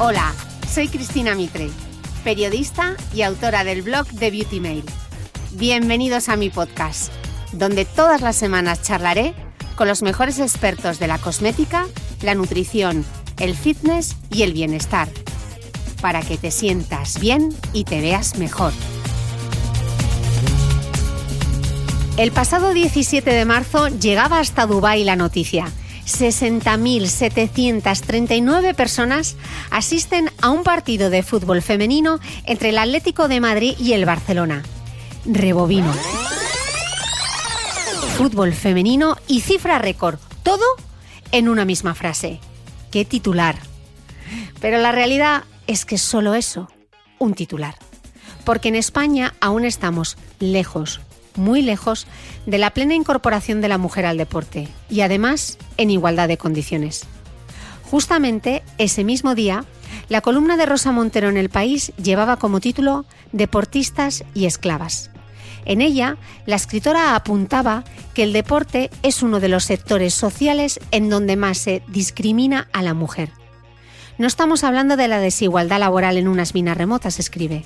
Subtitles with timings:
[0.00, 0.32] Hola,
[0.72, 1.70] soy Cristina Mitre,
[2.22, 4.84] periodista y autora del blog de Beauty Mail.
[5.54, 7.12] Bienvenidos a mi podcast,
[7.50, 9.34] donde todas las semanas charlaré
[9.74, 11.84] con los mejores expertos de la cosmética,
[12.22, 13.04] la nutrición,
[13.40, 15.08] el fitness y el bienestar,
[16.00, 18.72] para que te sientas bien y te veas mejor.
[22.16, 25.72] El pasado 17 de marzo llegaba hasta Dubái la noticia
[26.08, 29.36] 60.739 personas
[29.70, 34.62] asisten a un partido de fútbol femenino entre el Atlético de Madrid y el Barcelona.
[35.26, 35.92] Rebovino.
[38.16, 40.18] Fútbol femenino y cifra récord.
[40.42, 40.64] Todo
[41.30, 42.40] en una misma frase.
[42.90, 43.56] ¡Qué titular!
[44.60, 46.70] Pero la realidad es que solo eso,
[47.18, 47.74] un titular.
[48.44, 51.02] Porque en España aún estamos lejos,
[51.36, 52.06] muy lejos
[52.46, 57.06] de la plena incorporación de la mujer al deporte y además en igualdad de condiciones.
[57.84, 59.64] Justamente ese mismo día,
[60.08, 65.10] la columna de Rosa Montero en El País llevaba como título Deportistas y esclavas.
[65.64, 67.84] En ella, la escritora apuntaba
[68.14, 72.82] que el deporte es uno de los sectores sociales en donde más se discrimina a
[72.82, 73.30] la mujer.
[74.16, 77.64] No estamos hablando de la desigualdad laboral en unas minas remotas, escribe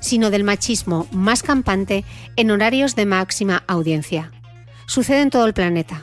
[0.00, 2.04] sino del machismo más campante
[2.36, 4.32] en horarios de máxima audiencia.
[4.86, 6.02] Sucede en todo el planeta.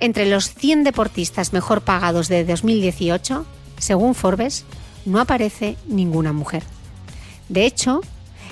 [0.00, 3.44] Entre los 100 deportistas mejor pagados de 2018,
[3.78, 4.64] según Forbes,
[5.04, 6.62] no aparece ninguna mujer.
[7.48, 8.00] De hecho,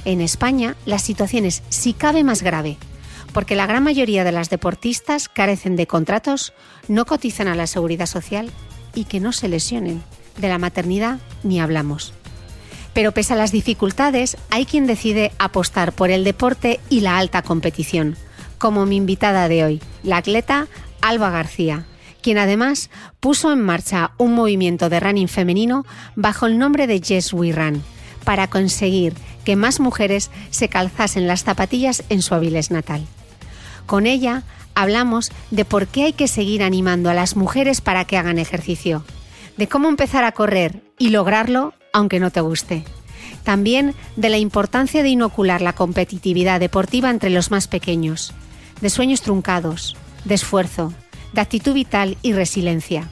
[0.04, 2.76] en España la situación es si cabe más grave,
[3.32, 6.52] porque la gran mayoría de las deportistas carecen de contratos,
[6.88, 8.50] no cotizan a la seguridad social
[8.94, 10.02] y que no se lesionen.
[10.38, 12.14] De la maternidad ni hablamos.
[12.92, 17.42] Pero pese a las dificultades, hay quien decide apostar por el deporte y la alta
[17.42, 18.16] competición,
[18.58, 20.66] como mi invitada de hoy, la atleta
[21.00, 21.86] Alba García,
[22.20, 22.90] quien además
[23.20, 25.86] puso en marcha un movimiento de running femenino
[26.16, 27.82] bajo el nombre de Yes We Run,
[28.24, 29.14] para conseguir
[29.44, 33.06] que más mujeres se calzasen las zapatillas en su Avilés natal.
[33.86, 34.42] Con ella
[34.74, 39.04] hablamos de por qué hay que seguir animando a las mujeres para que hagan ejercicio,
[39.56, 42.84] de cómo empezar a correr y lograrlo aunque no te guste.
[43.44, 48.32] También de la importancia de inocular la competitividad deportiva entre los más pequeños,
[48.80, 50.92] de sueños truncados, de esfuerzo,
[51.32, 53.08] de actitud vital y resiliencia.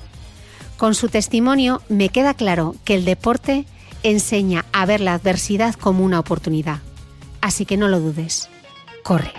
[0.77, 3.67] Con su testimonio me queda claro que el deporte
[4.03, 6.79] enseña a ver la adversidad como una oportunidad.
[7.41, 8.49] Así que no lo dudes.
[9.03, 9.33] Corre.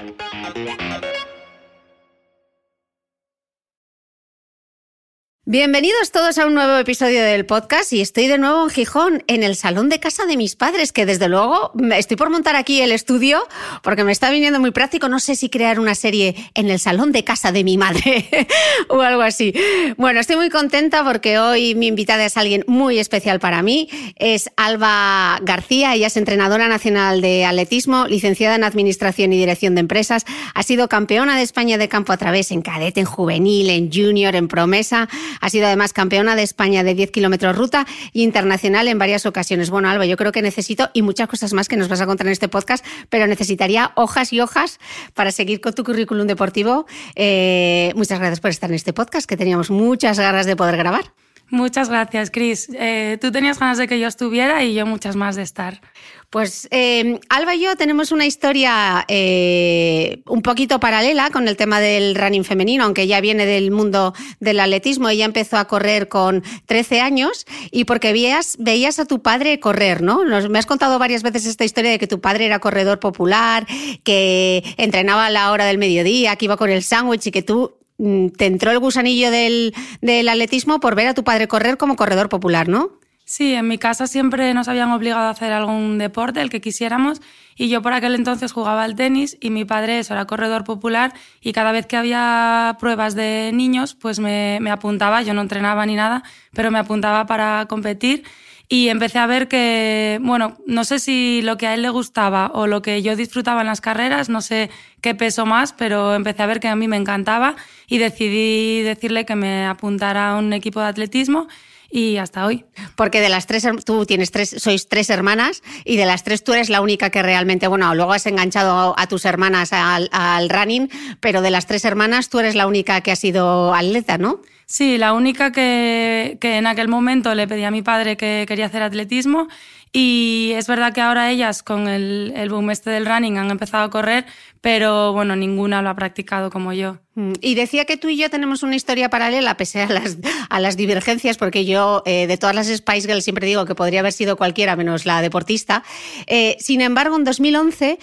[5.51, 9.42] Bienvenidos todos a un nuevo episodio del podcast y estoy de nuevo en Gijón, en
[9.42, 12.92] el salón de casa de mis padres, que desde luego estoy por montar aquí el
[12.92, 13.42] estudio
[13.81, 15.10] porque me está viniendo muy práctico.
[15.10, 18.30] No sé si crear una serie en el salón de casa de mi madre
[18.90, 19.51] o algo así.
[19.98, 23.90] Bueno, estoy muy contenta porque hoy mi invitada es alguien muy especial para mí.
[24.18, 29.81] Es Alba García, ella es entrenadora nacional de atletismo, licenciada en Administración y Dirección de
[29.81, 30.25] Empresas.
[30.54, 34.36] Ha sido campeona de España de campo a través en cadete, en juvenil, en junior,
[34.36, 39.00] en promesa ha sido además campeona de España de 10 kilómetros ruta y internacional en
[39.00, 39.69] varias ocasiones.
[39.69, 42.27] Bueno, Alba, yo creo que necesito, y muchas cosas más que nos vas a contar
[42.27, 44.80] en este podcast, pero necesitaría hojas y hojas
[45.13, 46.86] para seguir con tu currículum deportivo.
[47.15, 51.13] Eh, muchas gracias por estar en este podcast, que teníamos muchas ganas de poder grabar.
[51.51, 52.69] Muchas gracias, Cris.
[52.74, 55.81] Eh, tú tenías ganas de que yo estuviera y yo muchas más de estar.
[56.30, 61.80] Pues eh, Alba y yo tenemos una historia eh, un poquito paralela con el tema
[61.80, 65.10] del running femenino, aunque ella viene del mundo del atletismo.
[65.10, 70.04] Ella empezó a correr con 13 años y porque veías, veías a tu padre correr,
[70.04, 70.24] ¿no?
[70.50, 73.66] me has contado varias veces esta historia de que tu padre era corredor popular,
[74.04, 77.74] que entrenaba a la hora del mediodía, que iba con el sándwich y que tú
[77.98, 81.96] mm, te entró el gusanillo del, del atletismo por ver a tu padre correr como
[81.96, 83.00] corredor popular, ¿no?
[83.30, 87.22] Sí, en mi casa siempre nos habían obligado a hacer algún deporte, el que quisiéramos,
[87.56, 91.54] y yo por aquel entonces jugaba al tenis y mi padre era corredor popular y
[91.54, 95.94] cada vez que había pruebas de niños, pues me, me apuntaba, yo no entrenaba ni
[95.96, 96.24] nada,
[96.56, 98.24] pero me apuntaba para competir
[98.68, 102.50] y empecé a ver que, bueno, no sé si lo que a él le gustaba
[102.56, 104.72] o lo que yo disfrutaba en las carreras, no sé
[105.02, 107.56] qué peso más, pero empecé a ver que a mí me encantaba
[107.88, 111.48] y decidí decirle que me apuntara a un equipo de atletismo
[111.91, 112.65] y hasta hoy.
[112.95, 116.53] Porque de las tres, tú tienes tres, sois tres hermanas y de las tres tú
[116.53, 120.89] eres la única que realmente, bueno, luego has enganchado a tus hermanas al, al running,
[121.19, 124.41] pero de las tres hermanas tú eres la única que ha sido atleta, ¿no?
[124.65, 128.68] Sí, la única que, que en aquel momento le pedí a mi padre que quería
[128.68, 129.47] hacer atletismo
[129.91, 133.83] y es verdad que ahora ellas con el, el boom este del running han empezado
[133.83, 134.25] a correr,
[134.62, 137.00] pero bueno, ninguna lo ha practicado como yo.
[137.15, 140.18] Mm, y decía que tú y yo tenemos una historia paralela, pese a las,
[140.50, 144.01] a las divergencias, porque yo eh, de todas las Spice Girls siempre digo que podría
[144.01, 145.83] haber sido cualquiera menos la deportista.
[146.27, 147.97] Eh, sin embargo, en 2011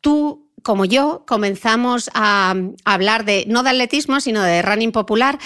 [0.00, 2.52] tú como yo, comenzamos a,
[2.84, 5.38] a, hablar de, no de atletismo, sino de running popular.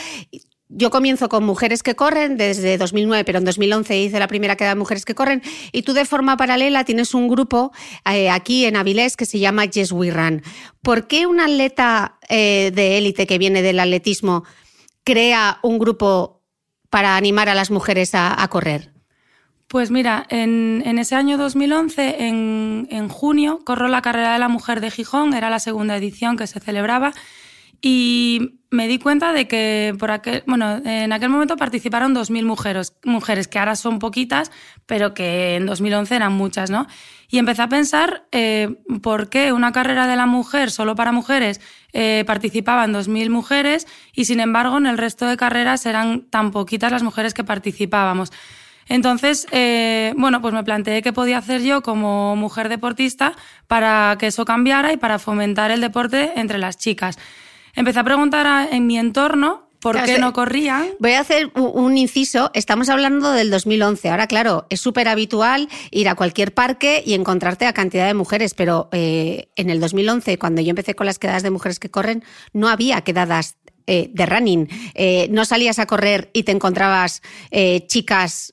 [0.73, 4.69] Yo comienzo con Mujeres que Corren desde 2009, pero en 2011 hice la primera queda
[4.69, 7.73] de Mujeres que Corren y tú de forma paralela tienes un grupo
[8.09, 10.43] eh, aquí en Avilés que se llama Yes We Run.
[10.81, 14.45] ¿Por qué un atleta eh, de élite que viene del atletismo
[15.03, 16.45] crea un grupo
[16.89, 18.93] para animar a las mujeres a, correr?
[19.67, 24.93] Pues mira, en, ese año 2011, en, junio, corrió la carrera de la mujer de
[24.93, 27.13] Gijón, era la segunda edición que se celebraba
[27.83, 29.95] y me di cuenta de que
[30.47, 34.53] bueno, en aquel momento participaron 2.000 mujeres, mujeres, que ahora son poquitas,
[34.87, 36.87] pero que en 2011 eran muchas, ¿no?
[37.29, 41.61] Y empecé a pensar eh, por qué una carrera de la mujer solo para mujeres
[41.93, 46.93] eh, participaban 2.000 mujeres y sin embargo en el resto de carreras eran tan poquitas
[46.93, 48.33] las mujeres que participábamos.
[48.89, 53.35] Entonces, eh, bueno, pues me planteé qué podía hacer yo como mujer deportista
[53.69, 57.17] para que eso cambiara y para fomentar el deporte entre las chicas.
[57.75, 60.91] Empecé a preguntar en mi entorno ¿Por qué no corrían?
[60.99, 62.51] Voy a hacer un inciso.
[62.53, 64.11] Estamos hablando del 2011.
[64.11, 68.53] Ahora, claro, es súper habitual ir a cualquier parque y encontrarte a cantidad de mujeres,
[68.53, 72.23] pero eh, en el 2011, cuando yo empecé con las quedadas de mujeres que corren,
[72.53, 73.57] no había quedadas
[73.87, 74.69] eh, de running.
[74.95, 77.23] Eh, no salías a correr y te encontrabas
[77.87, 78.53] chicas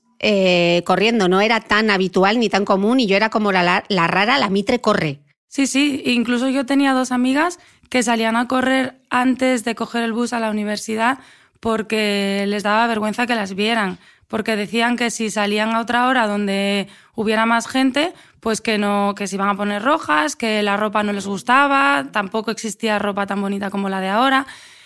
[0.86, 1.28] corriendo.
[1.28, 4.50] No era tan habitual ni tan común y yo era como la, la rara, la
[4.50, 5.20] mitre corre.
[5.50, 6.04] Sí, sí.
[6.06, 10.40] Incluso yo tenía dos amigas que salían a correr antes de coger el bus a
[10.40, 11.20] la universidad
[11.60, 13.98] porque les daba vergüenza que las vieran,
[14.28, 19.14] porque decían que si salían a otra hora donde hubiera más gente, pues que no,
[19.16, 23.26] que se iban a poner rojas, que la ropa no les gustaba, tampoco existía ropa
[23.26, 24.46] tan bonita como la de ahora.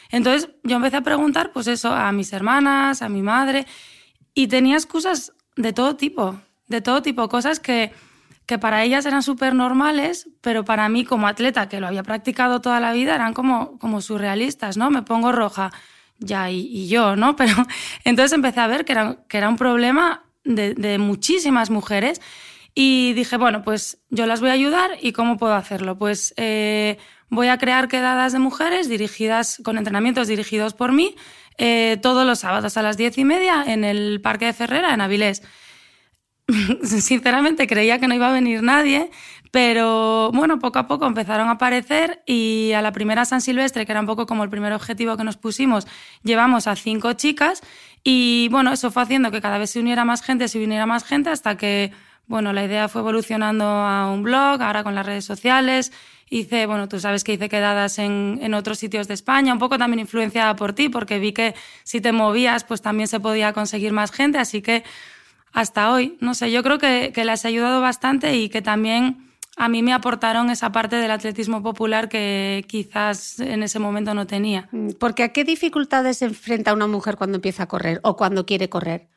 [0.10, 3.65] Entonces yo empecé a preguntar, pues eso, a mis hermanas, a mi madre,
[4.34, 7.91] y tenía excusas de todo tipo, de todo tipo, cosas que
[8.51, 12.60] que para ellas eran súper normales, pero para mí como atleta, que lo había practicado
[12.60, 14.91] toda la vida, eran como, como surrealistas, ¿no?
[14.91, 15.72] Me pongo roja,
[16.20, 17.36] ya, y, yo, ¿no?
[17.38, 17.53] Pero
[18.03, 22.20] entonces empecé a ver que era, que era un problema de, de muchísimas mujeres
[22.75, 25.98] y dije, bueno, pues yo las voy a ayudar y ¿cómo puedo hacerlo?
[25.98, 26.98] Pues eh,
[27.29, 31.15] voy a crear quedadas de mujeres dirigidas, con entrenamientos dirigidos por mí,
[31.58, 35.00] eh, todos los sábados a las diez y media en el Parque de Ferrera, en
[35.00, 35.41] Avilés.
[36.84, 39.10] sinceramente creía que no iba a venir nadie,
[39.51, 43.91] pero bueno, poco a poco empezaron a aparecer y a la primera San Silvestre, que
[43.91, 45.88] era un poco como el primer objetivo que nos pusimos,
[46.24, 47.62] llevamos a cinco chicas
[48.03, 51.03] Y bueno, eso fue haciendo que cada vez se uniera más gente, se uniera más
[51.03, 51.91] gente, hasta que,
[52.27, 55.91] bueno, la idea fue evolucionando a un blog, ahora con las redes sociales.
[56.29, 59.77] Hice, bueno, tú sabes que hice quedadas en, en otros sitios de España, un poco
[59.77, 61.53] también influenciada por ti, porque vi que
[61.84, 64.84] si te movías, pues también se podía conseguir más gente, así que
[65.53, 69.31] hasta hoy, no sé, yo creo que, que les ha ayudado bastante y que también
[69.58, 74.25] a mí me aportaron esa parte del atletismo popular que quizás en ese momento no
[74.25, 74.70] tenía.
[74.72, 78.46] Mm, porque ¿a qué dificultades se enfrenta una mujer cuando empieza a correr o cuando
[78.46, 79.11] quiere correr?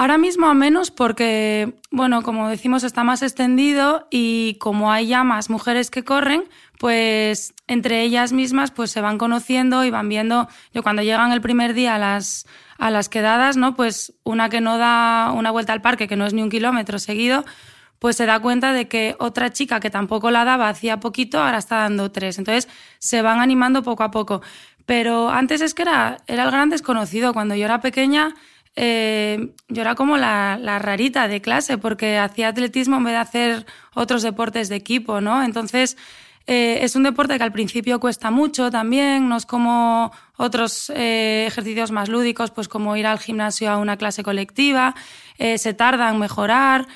[0.00, 5.24] Ahora mismo a menos porque, bueno, como decimos, está más extendido y como hay ya
[5.24, 6.44] más mujeres que corren,
[6.78, 11.42] pues entre ellas mismas pues se van conociendo y van viendo, yo cuando llegan el
[11.42, 12.46] primer día a las,
[12.78, 13.76] a las quedadas, ¿no?
[13.76, 16.98] Pues una que no da una vuelta al parque, que no es ni un kilómetro
[16.98, 17.44] seguido,
[17.98, 21.58] pues se da cuenta de que otra chica que tampoco la daba hacía poquito, ahora
[21.58, 22.38] está dando tres.
[22.38, 24.40] Entonces se van animando poco a poco.
[24.86, 27.34] Pero antes es que era, era el gran desconocido.
[27.34, 28.34] Cuando yo era pequeña,
[28.76, 33.18] eh, yo era como la, la, rarita de clase porque hacía atletismo en vez de
[33.18, 35.42] hacer otros deportes de equipo, ¿no?
[35.42, 35.96] Entonces
[36.46, 41.44] eh, es un deporte que al principio cuesta mucho también, no es como otros eh,
[41.46, 44.94] ejercicios más lúdicos, pues como ir al gimnasio a una clase colectiva,
[45.38, 46.86] se tarda en mejorar.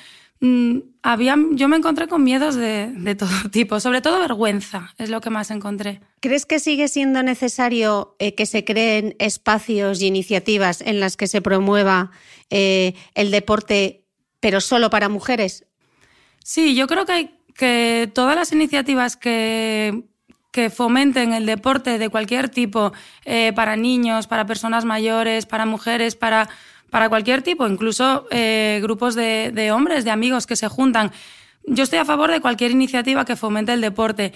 [0.45, 5.09] Mm, había, yo me encontré con miedos de, de, todo tipo, sobre todo vergüenza, es
[5.09, 6.01] lo que más encontré.
[6.19, 11.25] ¿Crees que sigue siendo necesario eh, que se creen espacios y iniciativas en las que
[11.25, 12.11] se promueva
[12.51, 14.05] eh, el deporte,
[14.39, 15.65] pero solo para mujeres?
[16.43, 20.03] Sí, yo creo que, hay, que todas las iniciativas que,
[20.51, 26.15] que fomenten el deporte de cualquier tipo, eh, para niños, para personas mayores, para mujeres,
[26.15, 26.49] para
[26.95, 31.11] para cualquier tipo, incluso eh, grupos de, de hombres, de amigos que se juntan.
[31.65, 34.31] Yo estoy a favor de cualquier iniciativa que fomente el deporte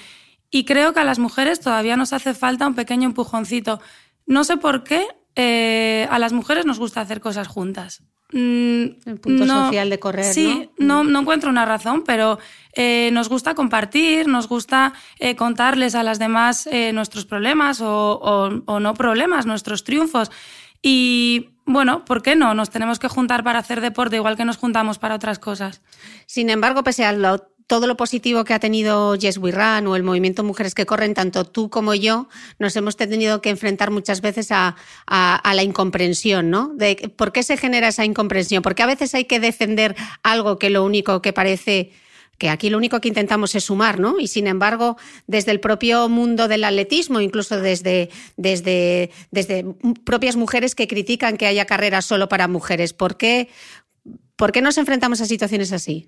[0.52, 3.80] y creo que a las mujeres todavía nos hace falta un pequeño empujoncito.
[4.26, 8.04] No sé por qué eh, a las mujeres nos gusta hacer cosas juntas.
[8.34, 10.26] Mm, el punto no, social de correr.
[10.26, 11.06] Sí, ¿no?
[11.06, 12.40] no, no encuentro una razón, pero
[12.74, 18.20] eh, nos gusta compartir, nos gusta eh, contarles a las demás eh, nuestros problemas o,
[18.22, 20.30] o, o no problemas, nuestros triunfos.
[20.82, 22.54] Y bueno, ¿por qué no?
[22.54, 25.82] Nos tenemos que juntar para hacer deporte igual que nos juntamos para otras cosas.
[26.26, 27.16] Sin embargo, pese a
[27.68, 31.14] todo lo positivo que ha tenido Yes We Run o el movimiento Mujeres que Corren,
[31.14, 34.76] tanto tú como yo, nos hemos tenido que enfrentar muchas veces a
[35.08, 36.72] la incomprensión, ¿no?
[36.74, 40.72] De por qué se genera esa incomprensión, porque a veces hay que defender algo que
[40.72, 41.92] lo único que parece
[42.40, 44.20] que aquí lo único que intentamos es sumar, ¿no?
[44.20, 49.66] Y sin embargo, desde el propio mundo del atletismo, incluso desde, desde, desde
[50.06, 53.50] propias mujeres que critican que haya carreras solo para mujeres, ¿por qué,
[54.38, 56.08] ¿por qué nos enfrentamos a situaciones así?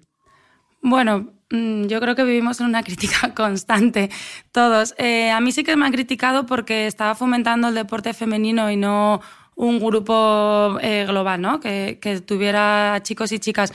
[0.82, 4.10] Bueno, mm, yo creo que vivimos en una crítica constante
[4.52, 4.96] todos.
[4.98, 8.78] Eh, a mí sí que me han criticado porque estaba fomentando el deporte femenino y
[8.78, 9.22] no
[9.56, 11.60] un grupo eh, global, ¿no?
[11.60, 13.74] Que, que tuviera chicos y chicas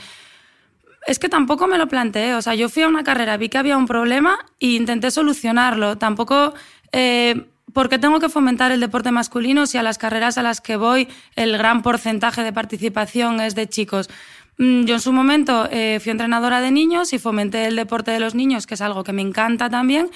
[1.07, 2.35] es que tampoco me lo planteé.
[2.35, 5.97] O sea, yo fui a una carrera, vi que había un problema e intenté solucionarlo.
[5.97, 6.53] Tampoco.
[6.91, 10.61] Eh, ¿Por qué tengo que fomentar el deporte masculino si a las carreras a las
[10.61, 14.09] que voy el gran porcentaje de participación es de chicos?
[14.57, 18.19] Mm, yo en su momento eh, fui entrenadora de niños y fomenté el deporte de
[18.19, 20.09] los niños, que es algo que me encanta también.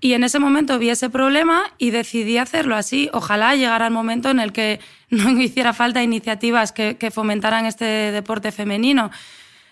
[0.00, 3.10] Y en ese momento vi ese problema y decidí hacerlo así.
[3.12, 7.84] Ojalá llegara el momento en el que no hiciera falta iniciativas que, que fomentaran este
[7.84, 9.10] deporte femenino.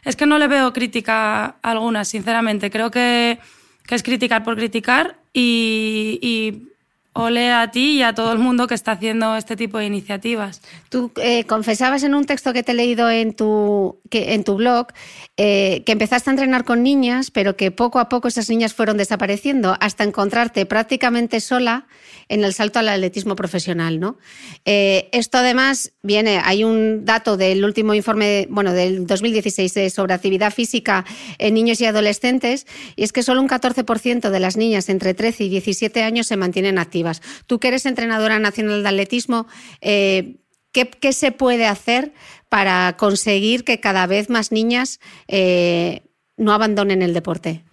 [0.04, 2.71] Es que no le veo crítica alguna, sinceramente.
[2.71, 3.38] Creo que,
[3.87, 6.69] que es criticar por criticar y, y
[7.12, 10.62] ole a ti y a todo el mundo que está haciendo este tipo de iniciativas.
[10.88, 14.55] Tú eh, confesabas en un texto que te he leído en tu, que, en tu
[14.55, 14.88] blog
[15.37, 18.97] eh, que empezaste a entrenar con niñas, pero que poco a poco esas niñas fueron
[18.97, 21.87] desapareciendo hasta encontrarte prácticamente sola
[22.29, 23.99] en el salto al atletismo profesional.
[23.99, 24.19] ¿no?
[24.64, 30.52] Eh, esto además viene, hay un dato del último informe, bueno, del 2016 sobre actividad
[30.52, 31.05] física
[31.38, 35.45] en niños y adolescentes, y es que solo un 14% de las niñas entre 13
[35.45, 37.00] y 17 años se mantienen activas.
[37.47, 39.47] Tú que eres entrenadora nacional de atletismo,
[39.80, 40.37] eh,
[40.73, 42.12] ¿qué, ¿qué, se puede hacer
[42.49, 46.02] para conseguir que cada vez más niñas eh,
[46.37, 47.64] no abandonen el deporte?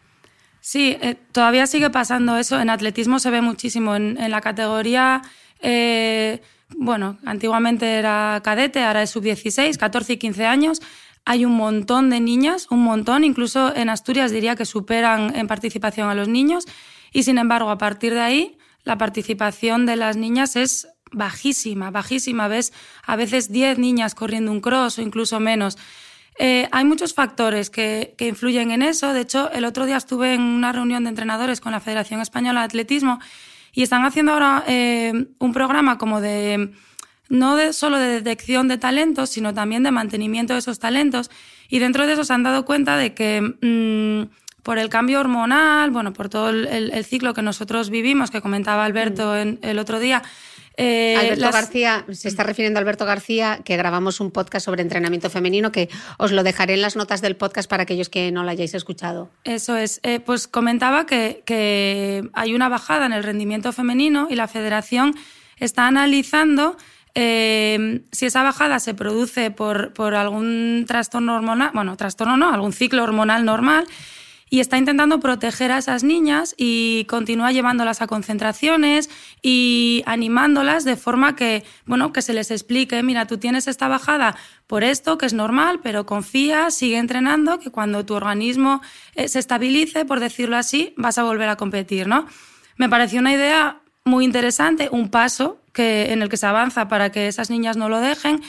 [0.59, 2.59] Sí, eh, todavía sigue pasando eso.
[2.59, 3.95] En atletismo se ve muchísimo.
[3.95, 5.21] En, la categoría,
[6.75, 10.81] bueno, antiguamente era cadete, ahora es sub-16, 14 y 15 años.
[11.29, 16.09] Hay un montón de niñas, un montón, incluso en Asturias diría que superan en participación
[16.09, 16.65] a los niños.
[17.11, 18.56] Y sin embargo, a partir de ahí,
[18.87, 22.47] la participación de las niñas es bajísima, bajísima.
[22.47, 22.71] Ves
[23.05, 25.77] a veces 10 niñas corriendo un cross o incluso menos.
[26.39, 29.11] Eh, hay muchos factores que, que, influyen en eso.
[29.11, 32.61] De hecho, el otro día estuve en una reunión de entrenadores con la Federación Española
[32.61, 33.19] de Atletismo
[33.73, 36.71] y están haciendo ahora eh, un programa como de,
[37.27, 41.29] no solo de detección de talentos, sino también de mantenimiento de esos talentos.
[41.67, 45.91] Y dentro de eso se han dado cuenta de que mm, por el cambio hormonal,
[45.91, 49.37] bueno, por todo el, ciclo que nosotros vivimos, que comentaba Alberto mm.
[49.37, 50.23] en, el otro día,
[50.75, 55.29] eh, Alberto García, se está refiriendo a Alberto García, que grabamos un podcast sobre entrenamiento
[55.29, 58.49] femenino, que os lo dejaré en las notas del podcast para aquellos que no lo
[58.49, 59.29] hayáis escuchado.
[59.45, 60.01] Eso es.
[60.03, 65.15] Eh, pues comentaba que, que, hay una bajada en el rendimiento femenino y la federación
[65.55, 66.75] está analizando
[67.15, 72.73] eh, si esa bajada se produce por, por algún trastorno hormonal, bueno, trastorno no, algún
[72.73, 73.87] ciclo hormonal normal
[74.49, 79.09] y está intentando proteger a esas niñas y continúa llevándolas a concentraciones
[79.41, 84.37] y animándolas de forma que, bueno, que se les explique, mira, tú tienes esta bajada
[84.65, 88.81] por esto, que es normal, pero confía, sigue entrenando, que cuando tu organismo
[89.15, 92.25] eh, se estabilice, por decirlo así, vas a volver a competir, ¿no?
[92.77, 97.11] Me pareció una idea muy interesante, un paso que, en el que se avanza para
[97.11, 98.41] que esas niñas no lo dejen.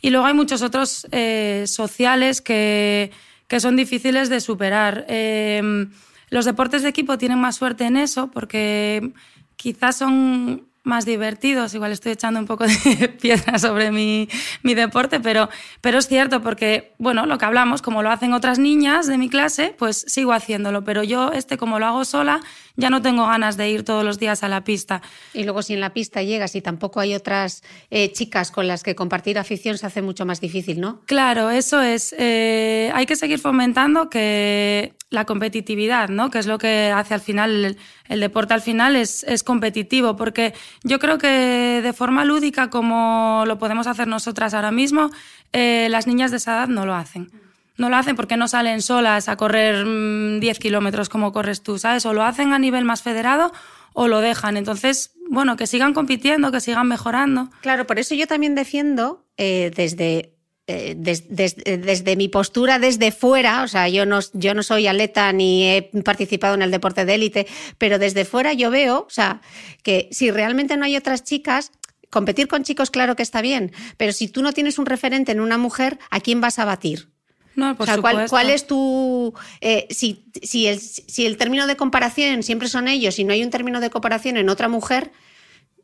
[0.00, 3.10] Y luego hay muchos otros eh, sociales que
[3.50, 5.04] que son difíciles de superar.
[5.08, 5.90] Em,
[6.30, 9.12] los deportes de equipo tienen más suerte en eso porque
[9.56, 11.74] quizás son más divertidos.
[11.74, 12.64] Igual estoy echando un poco
[12.98, 14.28] de piedra sobre mi,
[14.62, 15.48] mi, deporte, pero,
[15.80, 19.28] pero es cierto porque, bueno, lo que hablamos, como lo hacen otras niñas de mi
[19.28, 20.84] clase, pues sigo haciéndolo.
[20.84, 22.40] Pero yo, este, como lo hago sola,
[22.76, 25.02] ya no tengo ganas de ir todos los días a la pista.
[25.34, 28.82] Y luego si en la pista llegas y tampoco hay otras eh, chicas con las
[28.82, 31.00] que compartir afición se hace mucho más difícil, ¿no?
[31.06, 32.14] Claro, eso es.
[32.18, 36.30] Eh, hay que seguir fomentando que la competitividad, ¿no?
[36.30, 37.76] Que es lo que hace al final,
[38.10, 40.52] el, deporte al final es, es, competitivo, porque
[40.82, 45.10] yo creo que de forma lúdica, como lo podemos hacer nosotras ahora mismo,
[45.52, 47.30] eh, las niñas de esa edad no lo hacen
[47.80, 51.78] no lo hacen porque no salen solas a correr 10 mm, kilómetros como corres tú,
[51.78, 52.04] ¿sabes?
[52.04, 53.52] O lo hacen a nivel más federado
[53.94, 54.58] o lo dejan.
[54.58, 57.48] Entonces, bueno, que sigan compitiendo, que sigan mejorando.
[57.62, 60.34] Claro, por eso yo también defiendo eh, desde
[60.70, 65.68] eh, desde mi postura desde fuera, o sea, yo no, yo no soy atleta ni
[65.68, 67.46] he participado en el deporte de élite,
[67.78, 69.40] pero desde fuera yo veo, o sea,
[69.82, 71.72] que si realmente no hay otras chicas,
[72.10, 75.40] competir con chicos claro que está bien, pero si tú no tienes un referente en
[75.40, 77.08] una mujer, ¿a quién vas a batir?
[77.56, 79.34] No, por ¿cuál, es tu.
[79.60, 83.42] Eh, si, si, el, si el término de comparación siempre son ellos y no hay
[83.42, 85.10] un término de comparación en otra mujer,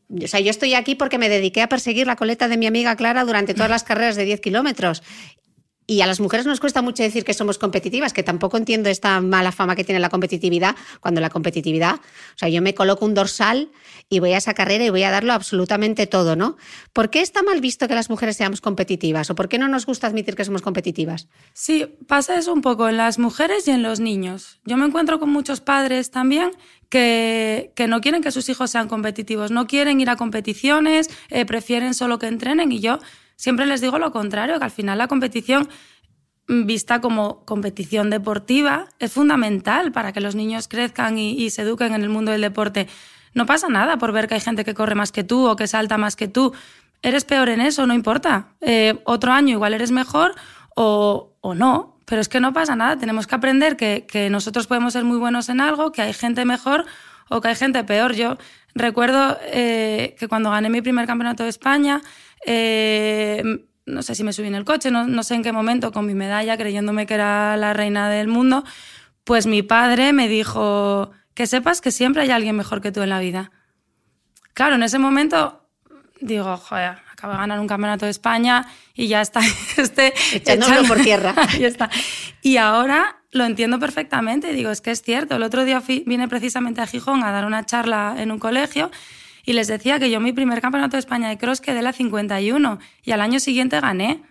[0.09, 2.97] o sea, yo estoy aquí porque me dediqué a perseguir la coleta de mi amiga
[2.97, 5.03] Clara durante todas las carreras de 10 kilómetros.
[5.87, 9.21] Y a las mujeres nos cuesta mucho decir que somos competitivas, que tampoco entiendo esta
[9.21, 13.15] mala fama que tiene la competitividad, cuando la competitividad, o sea, yo me coloco un
[13.15, 13.71] dorsal
[14.09, 16.57] y voy a esa carrera y voy a darlo absolutamente todo, ¿no?
[16.93, 19.87] ¿Por qué está mal visto que las mujeres seamos competitivas o por qué no nos
[19.87, 21.29] gusta admitir que somos competitivas?
[21.53, 24.61] Sí, pasa eso un poco en las mujeres y en los niños.
[24.65, 26.51] Yo me encuentro con muchos padres también
[26.89, 31.45] que, que no quieren que sus hijos sean competitivos, no quieren ir a competiciones, eh,
[31.47, 32.99] prefieren solo que entrenen y yo
[33.37, 35.69] Siempre les digo lo contrario, que al final la competición
[36.49, 42.03] vista como competición deportiva es fundamental para que los niños crezcan y, se eduquen en
[42.03, 42.89] el mundo del deporte.
[43.35, 45.67] No pasa nada por ver que hay gente que corre más que tú o que
[45.67, 46.55] salta más que tú.
[47.03, 48.49] Eres peor en eso, no importa.
[48.61, 50.35] Eh, otro año igual eres mejor
[50.75, 52.97] o, no, pero es que no pasa nada.
[52.97, 56.87] Tenemos que aprender que, nosotros podemos ser muy buenos en algo, que hay gente mejor
[57.29, 58.15] o que hay gente peor.
[58.15, 58.39] Yo
[58.75, 62.01] recuerdo eh, que cuando gané mi primer campeonato de España,
[62.47, 63.43] eh,
[63.85, 66.15] no sé si me subí en el coche, no, sé en qué momento, con mi
[66.15, 68.65] medalla, creyéndome que era la reina del mundo,
[69.25, 73.11] pues mi padre me dijo que sepas que siempre hay alguien mejor que tú en
[73.11, 73.51] la vida.
[74.55, 75.67] Claro, en ese momento
[76.21, 79.41] digo, joder, acabo de ganar un campeonato de España y ya está.
[79.77, 81.35] Este, Echándolo por tierra.
[81.61, 81.91] está.
[82.43, 84.53] Y ahora lo entiendo perfectamente.
[84.53, 85.37] Digo, es que es cierto.
[85.37, 88.91] El otro día vine precisamente a Gijón a dar una charla en un colegio
[89.47, 92.79] y les decía que yo mi primer campeonato de España de cross quedé la 51
[93.03, 94.23] y al año siguiente gané.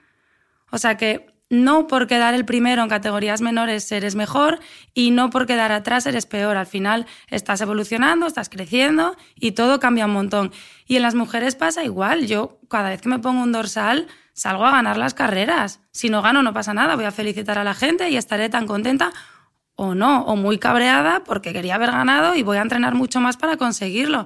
[0.70, 4.60] O sea que no por quedar el primero en categorías menores eres mejor
[4.94, 6.58] y no por quedar atrás eres peor.
[6.58, 10.52] Al final estás evolucionando, estás creciendo y todo cambia un montón.
[10.86, 12.28] Y en las mujeres pasa igual.
[12.28, 15.80] Yo cada vez que me pongo un dorsal salgo a ganar las carreras.
[15.92, 18.68] Si no gano no pasa nada, voy a felicitar a la gente y estaré tan
[18.68, 19.14] contenta
[19.76, 23.38] o no, o muy cabreada porque quería haber ganado y voy a entrenar mucho más
[23.38, 24.26] para conseguirlo.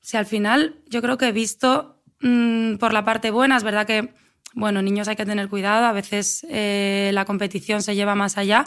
[0.00, 3.86] Si al final yo creo que he visto mm, por la parte buena, es verdad
[3.86, 4.14] que,
[4.54, 8.66] bueno, niños hay que tener cuidado, a veces eh, la competición se lleva más allá,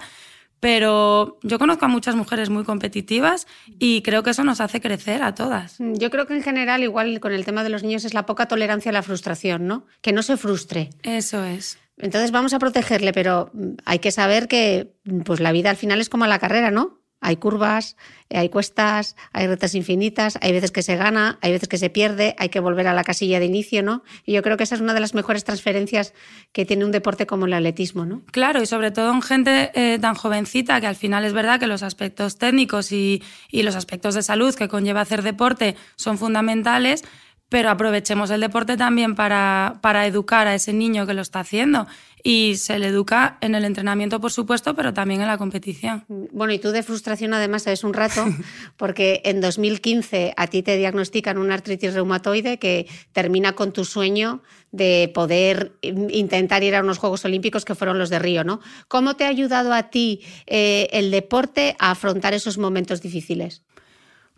[0.59, 3.47] pero yo conozco a muchas mujeres muy competitivas
[3.79, 5.79] y creo que eso nos hace crecer a todas.
[5.79, 8.25] Mm, yo creo que en general, igual con el tema de los niños, es la
[8.25, 9.85] poca tolerancia a la frustración, ¿no?
[10.01, 10.91] Que no se frustre.
[11.03, 11.77] Eso es.
[11.97, 14.93] Entonces vamos a protegerle, pero mm, hay que saber que
[15.25, 17.02] pues la vida al final es como la carrera, ¿no?
[17.23, 17.95] Hay curvas,
[18.29, 22.35] hay cuestas, hay retas infinitas, hay veces que se gana, hay veces que se pierde,
[22.37, 24.03] hay que volver a la casilla de inicio, ¿no?
[24.25, 26.13] Y yo creo que esa es una de las mejores transferencias
[26.51, 28.23] que tiene un deporte como el atletismo, ¿no?
[28.31, 31.67] Claro, y sobre todo en gente eh, tan jovencita, que al final es verdad que
[31.67, 37.05] los aspectos técnicos y, los aspectos de salud que conlleva hacer deporte son fundamentales,
[37.47, 41.87] pero aprovechemos el deporte también para educar a ese niño que lo está haciendo.
[42.25, 46.05] Y se le educa en el entrenamiento, por supuesto, pero también en la competición.
[46.07, 48.25] Bueno, y tú de frustración además sabes un rato,
[48.77, 54.41] porque en 2015 a ti te diagnostican una artritis reumatoide que termina con tu sueño
[54.71, 58.61] de poder intentar ir a unos Juegos Olímpicos que fueron los de Río, ¿no?
[58.87, 63.63] ¿Cómo te ha ayudado a ti eh, el deporte a afrontar esos momentos difíciles?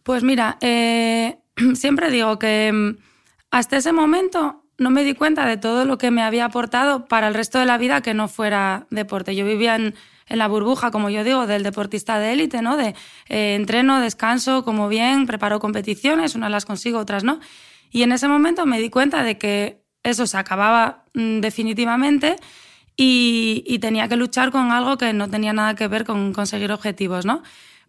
[0.02, 1.38] Pues mira, eh,
[1.76, 2.98] siempre digo que mm,
[3.52, 7.28] hasta ese momento no me di cuenta de todo lo que me había aportado para
[7.28, 9.36] el resto de la vida que no fuera deporte.
[9.36, 9.96] Yo vivía en,
[10.28, 12.78] la burbuja, como yo digo, del deportista de élite, ¿no?
[12.78, 12.96] De
[13.30, 17.40] eh, entreno, descanso, como bien, preparo competiciones, unas las consigo, otras no.
[17.92, 22.38] Y en ese momento me di cuenta de que eso se acababa mm, definitivamente
[22.98, 27.26] y, tenía que luchar con algo que no tenía nada que ver con conseguir objetivos,
[27.26, 27.44] ¿no?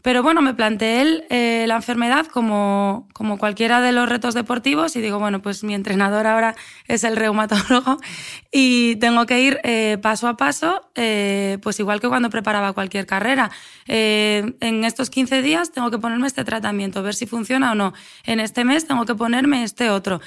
[0.06, 5.00] Pero bueno, me planteé eh, la enfermedad como, como cualquiera de los retos deportivos y
[5.00, 6.54] digo, bueno, pues mi entrenador ahora
[6.86, 7.98] es el reumatólogo
[8.52, 13.04] y tengo que ir eh, paso a paso, eh, pues igual que cuando preparaba cualquier
[13.04, 13.50] carrera.
[13.88, 17.92] en estos 15 días tengo que ponerme este tratamiento, ver si funciona o no.
[18.22, 20.20] En este mes tengo que ponerme este otro.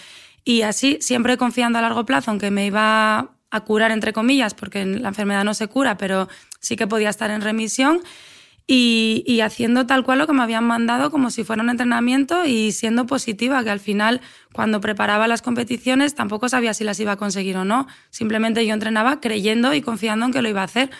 [0.43, 4.85] Y así, siempre confiando a largo plazo, aunque me iba a curar, entre comillas, porque
[4.85, 6.27] la enfermedad no se cura, pero
[6.59, 8.01] sí que podía estar en remisión
[8.71, 12.71] y, haciendo tal cual lo que me habían mandado como si fuera un entrenamiento y
[12.71, 14.21] siendo positiva, que al final
[14.53, 17.87] cuando preparaba las competiciones tampoco sabía si las iba a conseguir o no.
[18.11, 20.91] Simplemente yo entrenaba creyendo y confiando en que lo iba a hacer.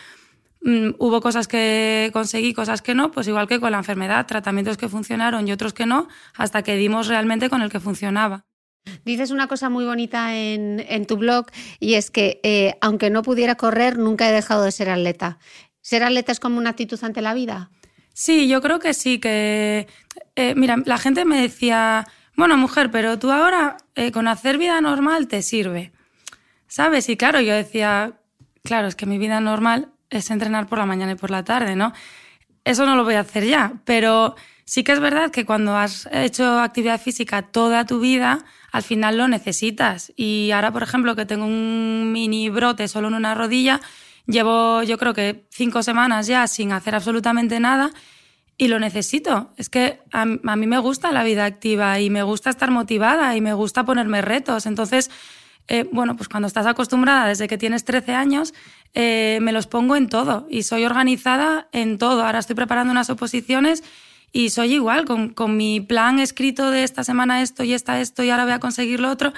[0.62, 4.76] Mm, hubo cosas que conseguí, cosas que no, pues igual que con la enfermedad, tratamientos
[4.76, 8.46] que funcionaron y otros que no, hasta que dimos realmente con el que funcionaba.
[9.06, 11.46] Dices una cosa muy bonita en, tu blog
[11.80, 15.38] y es que eh, aunque no pudiera correr, nunca he dejado de ser atleta.
[15.90, 17.72] ¿Ser atleta es como una actitud ante la vida?
[18.14, 19.88] Sí, yo creo que sí, que...
[20.36, 24.80] Eh, mira, la gente me decía, bueno, mujer, pero tú ahora eh, con hacer vida
[24.82, 25.92] normal te sirve.
[26.68, 27.10] ¿Sabes?
[27.10, 28.20] Y claro, yo decía,
[28.64, 31.76] claro, es que mi vida normal es entrenar por la mañana y por la tarde,
[31.76, 31.92] ¿no?
[32.66, 36.08] Eso no lo voy a hacer ya, pero sí que es verdad que cuando has
[36.12, 40.14] hecho actividad física toda tu vida, al final lo necesitas.
[40.16, 43.82] Y ahora, por ejemplo, que tengo un mini brote solo en una rodilla,
[44.30, 47.92] Llevo yo creo que cinco semanas ya sin hacer absolutamente nada
[48.60, 49.50] y lo necesito.
[49.58, 53.42] Es que a, mí me gusta la vida activa y me gusta estar motivada y
[53.42, 54.68] me gusta ponerme retos.
[54.68, 55.10] Entonces,
[55.68, 58.54] eh, bueno, pues cuando estás acostumbrada desde que tienes 13 años,
[58.94, 62.24] eh, me los pongo en todo y soy organizada en todo.
[62.24, 63.84] Ahora estoy preparando unas oposiciones
[64.32, 68.24] y soy igual, con, con mi plan escrito de esta semana esto y esta esto
[68.24, 69.34] y ahora voy a conseguir lo otro,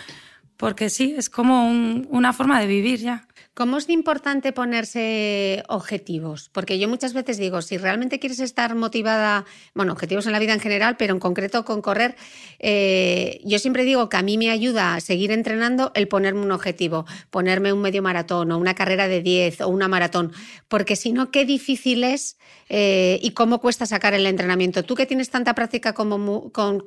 [0.58, 1.70] porque sí, es como
[2.10, 3.28] una forma de vivir ya.
[3.54, 6.50] ¿Cómo es importante ponerse objetivos?
[6.54, 10.54] Porque yo muchas veces digo, si realmente quieres estar motivada, bueno, objetivos en la vida
[10.54, 12.16] en general, pero en concreto con correr,
[12.60, 16.52] eh, yo siempre digo que a mí me ayuda a seguir entrenando el ponerme un
[16.52, 20.32] objetivo, ponerme un medio maratón o una carrera de 10 o una maratón,
[20.70, 22.38] porque si no, qué difícil es
[22.70, 24.84] eh, y cómo cuesta sacar el entrenamiento.
[24.84, 26.86] Tú que tienes tanta práctica como, con,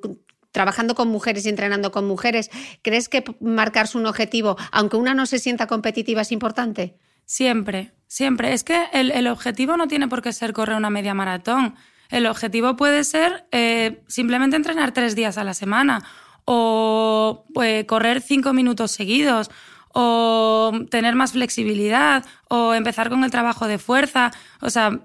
[0.55, 2.49] trabajando con mujeres y entrenando con mujeres,
[2.81, 6.97] ¿crees que marcarse un objetivo, aunque una no se sienta competitiva, es importante?
[7.27, 8.53] Siempre, siempre.
[8.53, 11.75] Es que el, objetivo no tiene por qué ser correr una media maratón.
[12.09, 16.05] El objetivo puede ser eh, simplemente entrenar tres días a la semana
[16.45, 19.51] o eh, correr cinco minutos seguidos
[19.93, 24.31] o tener más flexibilidad o empezar con el trabajo de fuerza.
[24.61, 25.01] O sea,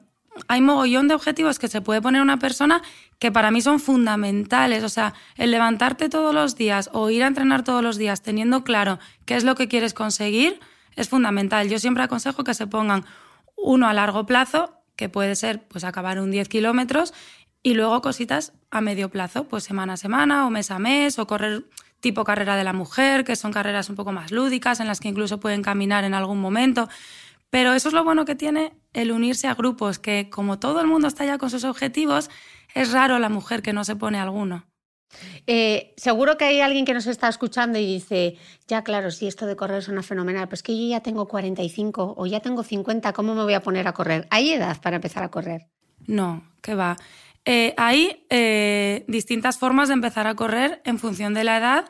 [0.48, 2.82] hay mogollón de objetivos que se puede poner una persona
[3.20, 4.84] que para mí son fundamentales.
[4.84, 8.64] O sea, el levantarte todos los días o ir a entrenar todos los días teniendo
[8.64, 10.60] claro qué es lo que quieres conseguir
[10.96, 11.70] es fundamental.
[11.70, 13.06] Yo siempre aconsejo que se pongan
[13.56, 17.14] uno a largo plazo, que puede ser pues acabar un 10 kilómetros,
[17.62, 21.28] y luego cositas a medio plazo, pues semana a semana o mes a mes, o
[21.28, 21.66] correr
[22.00, 25.10] tipo carrera de la mujer, que son carreras un poco más lúdicas, en las que
[25.10, 26.88] incluso pueden caminar en algún momento.
[27.50, 30.88] Pero eso es lo bueno que tiene el unirse a grupos, que como todo el
[30.88, 32.30] mundo está ya con sus objetivos,
[32.76, 34.66] es raro la mujer que no se pone alguno.
[35.48, 39.48] Eh, seguro que hay alguien que nos está escuchando y dice, ya claro, si esto
[39.48, 43.34] de correr suena fenomenal, pues que yo ya tengo 45 o ya tengo 50, ¿cómo
[43.34, 44.28] me voy a poner a correr?
[44.30, 45.68] ¿Hay edad para empezar a correr?
[46.06, 46.98] No, que va.
[47.46, 51.86] Eh, hay eh, distintas formas de empezar a correr en función de la edad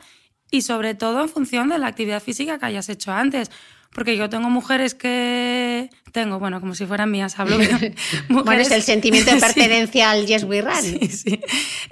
[0.50, 3.50] y sobre todo en función de la actividad física que hayas hecho antes
[3.92, 7.58] porque yo tengo mujeres que tengo, bueno, como si fueran mías, hablo.
[8.28, 10.74] bueno, es el sentimiento de pertenencia al Yes We Run.
[10.74, 11.40] Sí, sí.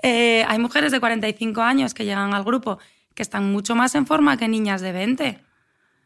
[0.03, 2.79] Eh, hay mujeres de 45 años que llegan al grupo
[3.15, 5.41] que están mucho más en forma que niñas de 20.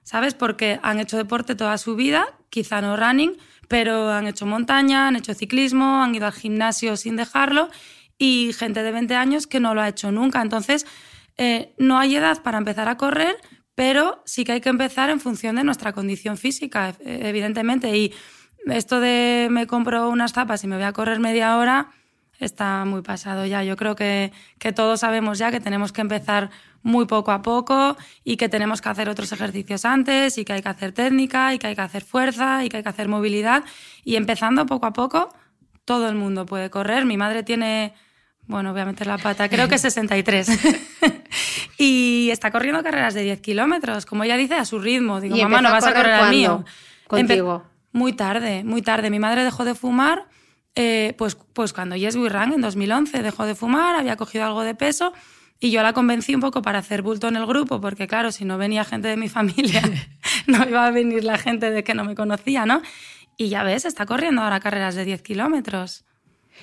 [0.02, 0.34] ¿Sabes?
[0.34, 3.36] Porque han hecho deporte toda su vida, quizá no running,
[3.68, 7.70] pero han hecho montaña, han hecho ciclismo, han ido al gimnasio sin dejarlo
[8.18, 10.40] y gente de 20 años que no lo ha hecho nunca.
[10.42, 10.86] Entonces,
[11.36, 13.36] eh, no hay edad para empezar a correr,
[13.74, 17.96] pero sí que hay que empezar en función de nuestra condición física, e, evidentemente.
[17.96, 18.12] Y
[18.66, 21.90] esto de me compro unas zapas y me voy a correr media hora
[22.44, 23.62] está muy pasado ya.
[23.62, 26.50] Yo creo que, que todos sabemos ya que tenemos que empezar
[26.82, 30.62] muy poco a poco y que tenemos que hacer otros ejercicios antes y que hay
[30.62, 33.64] que hacer técnica y que hay que hacer fuerza y que hay que hacer movilidad.
[34.04, 35.32] Y empezando poco a poco,
[35.84, 37.04] todo el mundo puede correr.
[37.04, 37.94] Mi madre tiene
[38.46, 40.48] bueno, voy a meter la pata, creo que 63.
[41.78, 45.20] y está corriendo carreras de 10 kilómetros, como ella dice, a su ritmo.
[45.20, 46.64] Digo, mamá, no vas a correr al mío.
[47.06, 47.64] Contigo.
[47.92, 49.10] muy tarde, muy tarde.
[49.10, 50.26] Mi madre dejó de fumar,
[50.74, 54.62] eh, pues, pues cuando Yes We Ran, en 2011, dejó de fumar, había cogido algo
[54.62, 55.12] de peso.
[55.60, 58.44] Y yo la convencí un poco para hacer bulto en el grupo, porque claro, si
[58.44, 59.80] no venía gente de mi familia,
[60.48, 62.82] no iba a venir la gente de que no me conocía, ¿no?
[63.36, 66.04] Y ya ves, está corriendo ahora carreras de 10 kilómetros.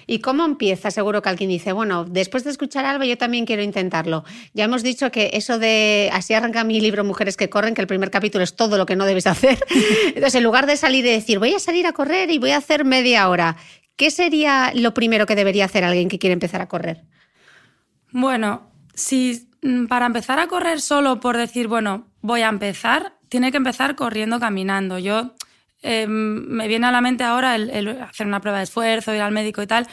[0.07, 0.91] ¿Y cómo empieza?
[0.91, 4.23] Seguro que alguien dice, bueno, después de escuchar algo yo también quiero intentarlo.
[4.53, 7.87] Ya hemos dicho que eso de, así arranca mi libro Mujeres que corren, que el
[7.87, 9.59] primer capítulo es todo lo que no debes hacer.
[10.07, 12.57] Entonces, en lugar de salir y decir, voy a salir a correr y voy a
[12.57, 13.57] hacer media hora,
[13.95, 17.03] ¿qué sería lo primero que debería hacer alguien que quiere empezar a correr?
[18.11, 23.51] Bueno, si mm, para empezar a correr solo por decir, bueno, voy a empezar, tiene
[23.51, 24.99] que empezar corriendo, caminando.
[24.99, 25.35] Yo
[25.81, 29.31] Em, me viene a la mente ahora el, hacer una prueba de esfuerzo, ir al
[29.31, 29.87] médico y tal.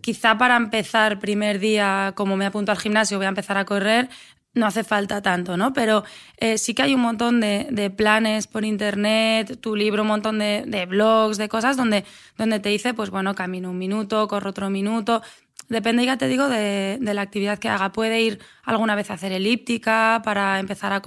[0.00, 4.08] Quizá para empezar primer día, como me apunto al gimnasio, voy a empezar a correr,
[4.54, 5.72] no hace falta tanto, ¿no?
[5.72, 6.04] Pero
[6.38, 10.86] eh, sí que hay un montón de, planes por internet, tu libro, un montón de,
[10.88, 12.04] blogs, de cosas donde,
[12.38, 15.22] donde te dice, pues bueno, camino un minuto, corro otro minuto.
[15.68, 17.90] Depende, ya te digo, de, de la actividad que haga.
[17.92, 21.00] Puede ir alguna vez a hacer elíptica para empezar a,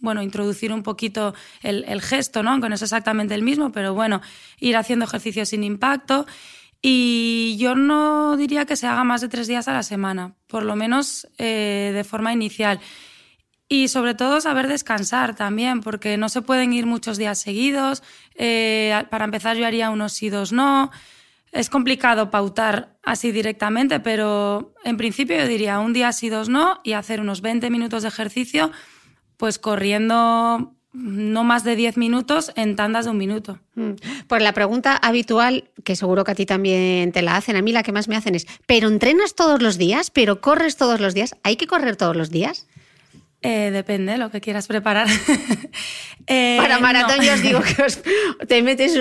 [0.00, 2.50] bueno, introducir un poquito el, gesto, ¿no?
[2.50, 4.20] Aunque no es exactamente el mismo, pero bueno,
[4.58, 6.26] ir haciendo ejercicios sin impacto.
[6.82, 10.62] Y yo no diría que se haga más de tres días a la semana, por
[10.62, 12.80] lo menos eh, de forma inicial.
[13.68, 18.02] Y sobre todo saber descansar también, porque no se pueden ir muchos días seguidos.
[18.34, 20.90] Eh, para empezar yo haría unos sí, dos no.
[21.52, 26.80] Es complicado pautar así directamente, pero en principio yo diría un día sí, dos no
[26.84, 28.72] y hacer unos 20 minutos de ejercicio
[29.40, 33.58] pues corriendo no más de 10 minutos en tandas de un minuto.
[34.28, 37.72] Pues la pregunta habitual, que seguro que a ti también te la hacen, a mí
[37.72, 40.10] la que más me hacen es, ¿pero entrenas todos los días?
[40.10, 41.36] ¿Pero corres todos los días?
[41.42, 42.66] ¿Hay que correr todos los días?
[43.40, 45.08] Eh, depende, lo que quieras preparar.
[46.26, 48.96] Eh, para maratón yo os digo que te metes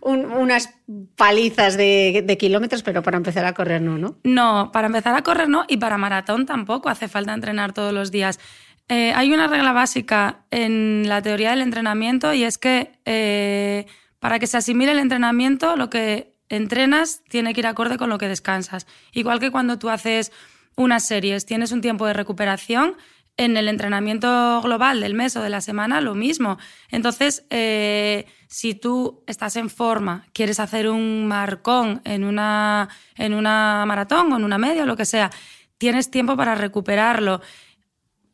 [0.00, 0.70] unas
[1.14, 4.16] palizas de, de, kilómetros, pero para empezar a correr no, ¿no?
[4.24, 8.10] No, para empezar a correr no y para maratón tampoco hace falta entrenar todos los
[8.10, 8.40] días.
[8.88, 13.86] Eh, hay una regla básica en la teoría del entrenamiento y es que eh,
[14.18, 18.18] para que se asimile el entrenamiento, lo que entrenas tiene que ir acorde con lo
[18.18, 18.86] que descansas.
[19.12, 20.32] Igual que cuando tú haces
[20.76, 22.96] unas series, tienes un tiempo de recuperación,
[23.36, 26.58] en el entrenamiento global del mes o de la semana, lo mismo.
[26.90, 33.84] Entonces, eh, si tú estás en forma, quieres hacer un marcón en una, en una
[33.86, 35.30] maratón o en una media o lo que sea,
[35.78, 37.40] tienes tiempo para recuperarlo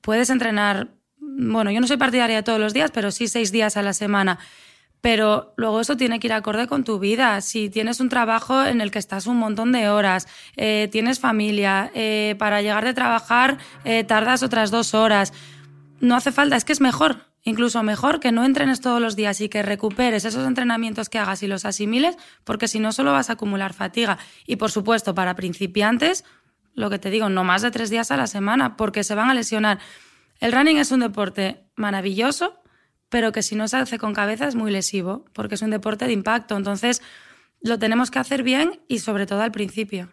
[0.01, 3.83] puedes entrenar, bueno, yo no soy partidaria todos los días, pero sí seis días a
[3.83, 4.39] la semana.
[5.01, 7.41] Pero luego eso tiene que ir acorde con tu vida.
[7.41, 11.91] Si tienes un trabajo en el que estás un montón de horas, eh, tienes familia,
[11.95, 15.33] eh, para llegar de trabajar eh, tardas otras dos horas,
[16.01, 19.41] no hace falta, es que es mejor, incluso mejor que no entrenes todos los días
[19.41, 23.31] y que recuperes esos entrenamientos que hagas y los asimiles, porque si no solo vas
[23.31, 24.19] a acumular fatiga.
[24.47, 26.25] Y por supuesto, para principiantes,
[26.75, 29.31] lo que te digo, no más de tres días a la semana, porque se van
[29.31, 29.79] a lesionar.
[30.39, 32.63] El running es un deporte maravilloso,
[33.09, 36.07] pero que si no se hace con cabeza es muy lesivo, porque es un deporte
[36.07, 36.57] de impacto.
[36.57, 37.03] Entonces,
[37.61, 40.13] lo tenemos que hacer bien y sobre todo al principio.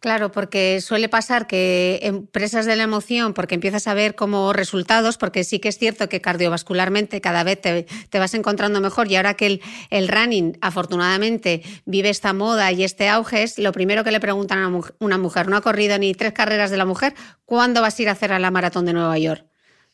[0.00, 5.18] Claro, porque suele pasar que empresas de la emoción, porque empiezas a ver como resultados,
[5.18, 7.86] porque sí que es cierto que cardiovascularmente cada vez te,
[8.18, 13.10] vas encontrando mejor y ahora que el, el, running afortunadamente vive esta moda y este
[13.10, 16.32] auge es lo primero que le preguntan a una mujer, no ha corrido ni tres
[16.32, 19.18] carreras de la mujer, ¿cuándo vas a ir a hacer a la maratón de Nueva
[19.18, 19.44] York?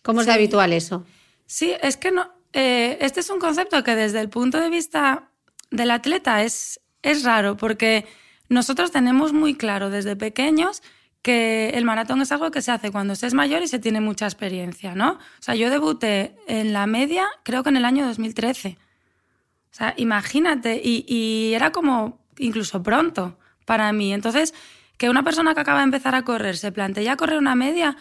[0.02, 1.04] ¿Cómo es de habitual eso?
[1.46, 5.30] Sí, es que no, eh, este es un concepto que desde el punto de vista
[5.72, 8.06] del atleta es, es raro porque
[8.48, 10.82] nosotros tenemos muy claro desde pequeños
[11.22, 14.00] que el maratón es algo que se hace cuando se es mayor y se tiene
[14.00, 15.14] mucha experiencia, ¿no?
[15.14, 18.78] O sea, yo debuté en la media creo que en el año 2013.
[18.78, 24.14] O sea, imagínate, y, era como incluso pronto para mí.
[24.14, 24.54] Entonces,
[24.96, 27.96] que una persona que acaba de empezar a correr se plantea correr una media,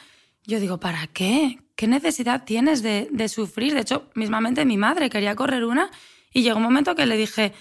[0.46, 1.60] yo digo, ¿para qué?
[1.76, 3.74] ¿Qué necesidad tienes de, de sufrir?
[3.74, 5.90] De hecho, mismamente mi madre quería correr una
[6.32, 7.54] y llegó un momento que le dije,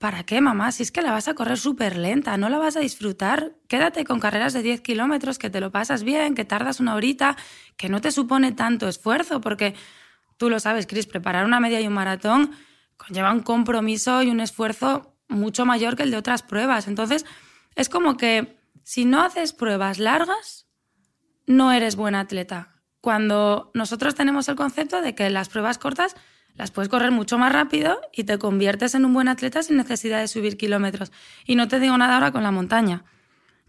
[0.00, 0.72] ¿Para qué, mamá?
[0.72, 3.52] Si es que la vas a correr súper lenta, no la vas a disfrutar.
[3.68, 7.36] Quédate con carreras de 10 kilómetros, que te lo pasas bien, que tardas una horita,
[7.76, 9.74] que no te supone tanto esfuerzo, porque
[10.38, 12.52] tú lo sabes, Cris, preparar una media y un maratón
[12.96, 16.88] conlleva un compromiso y un esfuerzo mucho mayor que el de otras pruebas.
[16.88, 17.26] Entonces,
[17.74, 20.66] es como que si no haces pruebas largas,
[21.46, 22.80] no eres buen atleta.
[23.02, 26.16] Cuando nosotros tenemos el concepto de que las pruebas cortas
[26.60, 30.20] las puedes correr mucho más rápido y te conviertes en un buen atleta sin necesidad
[30.20, 31.10] de subir kilómetros.
[31.46, 33.02] Y no te digo nada ahora con la montaña.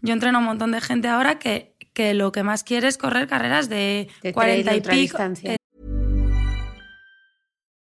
[0.02, 2.98] Yo entreno a un montón de gente ahora que, que lo que más quiere es
[2.98, 5.18] correr carreras de, de 40 y pico.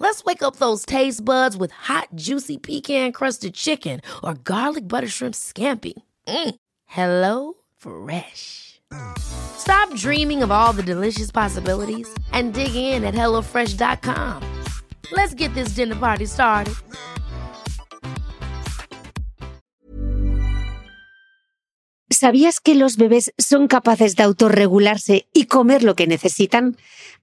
[0.00, 5.08] Let's wake up those taste buds with hot, juicy pecan crusted chicken or garlic butter
[5.08, 5.94] shrimp scampi.
[6.26, 6.54] Mm.
[6.86, 8.80] Hello Fresh.
[9.18, 14.42] Stop dreaming of all the delicious possibilities and dig in at HelloFresh.com.
[15.12, 16.74] Let's get this dinner party started.
[22.10, 26.76] ¿Sabías que los bebés son capaces de autorregularse y comer lo que necesitan?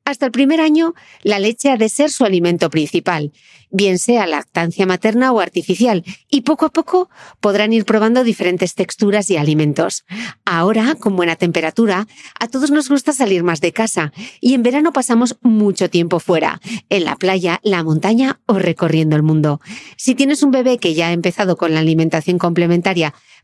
[0.05, 3.31] Hasta el primer año, la leche ha de ser su alimento principal,
[3.71, 9.31] bien sea lactancia materna o artificial, y poco a poco podrán ir probando diferentes texturas
[9.31, 10.05] y alimentos.
[10.45, 12.07] Ahora, con buena temperatura,
[12.39, 16.61] a todos nos gusta salir más de casa, y en verano pasamos mucho tiempo fuera,
[16.89, 19.59] en la playa, la montaña o recorriendo el mundo.
[19.97, 23.15] Si tienes un bebé que ya ha empezado con la alimentación complementaria,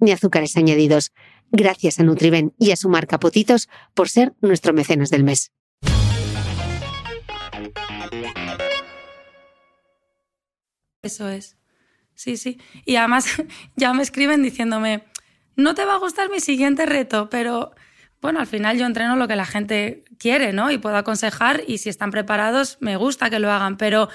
[0.00, 1.12] ni azúcares añadidos.
[1.52, 5.52] Gracias a Nutriben y a su marca Potitos por ser nuestro mecenas del mes.
[11.02, 11.56] Eso es.
[12.14, 12.60] Sí, sí.
[12.84, 13.26] Y además
[13.76, 15.04] ya me escriben diciéndome,
[15.56, 17.72] no te va a gustar mi siguiente reto, pero
[18.20, 20.70] bueno, al final yo entreno lo que la gente quiere, ¿no?
[20.70, 24.08] Y puedo aconsejar y si están preparados, me gusta que lo hagan, pero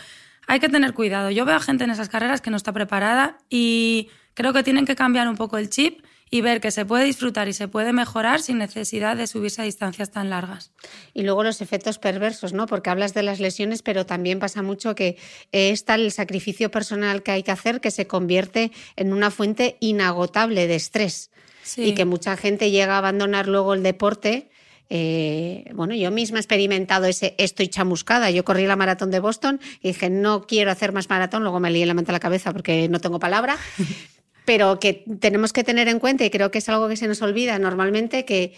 [0.47, 1.31] hay que tener cuidado.
[1.31, 4.85] Yo veo a gente en esas carreras que no está preparada y creo que tienen
[4.85, 7.93] que cambiar un poco el chip y ver que se puede disfrutar y se puede
[7.93, 10.71] mejorar sin necesidad de subirse a distancias tan largas.
[11.13, 12.65] Y luego los efectos perversos, ¿no?
[12.65, 15.17] Porque hablas de las lesiones, pero también pasa mucho que
[15.51, 19.77] es tal el sacrificio personal que hay que hacer que se convierte en una fuente
[19.79, 21.31] inagotable de estrés.
[21.77, 24.49] Y que mucha gente llega a abandonar luego el deporte.
[24.91, 28.29] Eh, bueno, yo misma he experimentado ese estoy chamuscada.
[28.29, 31.41] Yo corrí la maratón de Boston y dije, no quiero hacer más maratón.
[31.41, 33.57] Luego me lié la mente a la cabeza porque no tengo palabra.
[34.45, 37.21] pero que tenemos que tener en cuenta, y creo que es algo que se nos
[37.21, 38.53] olvida normalmente, que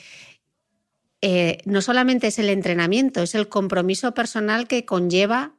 [1.21, 5.54] eh, no solamente es el entrenamiento, es el compromiso personal que conlleva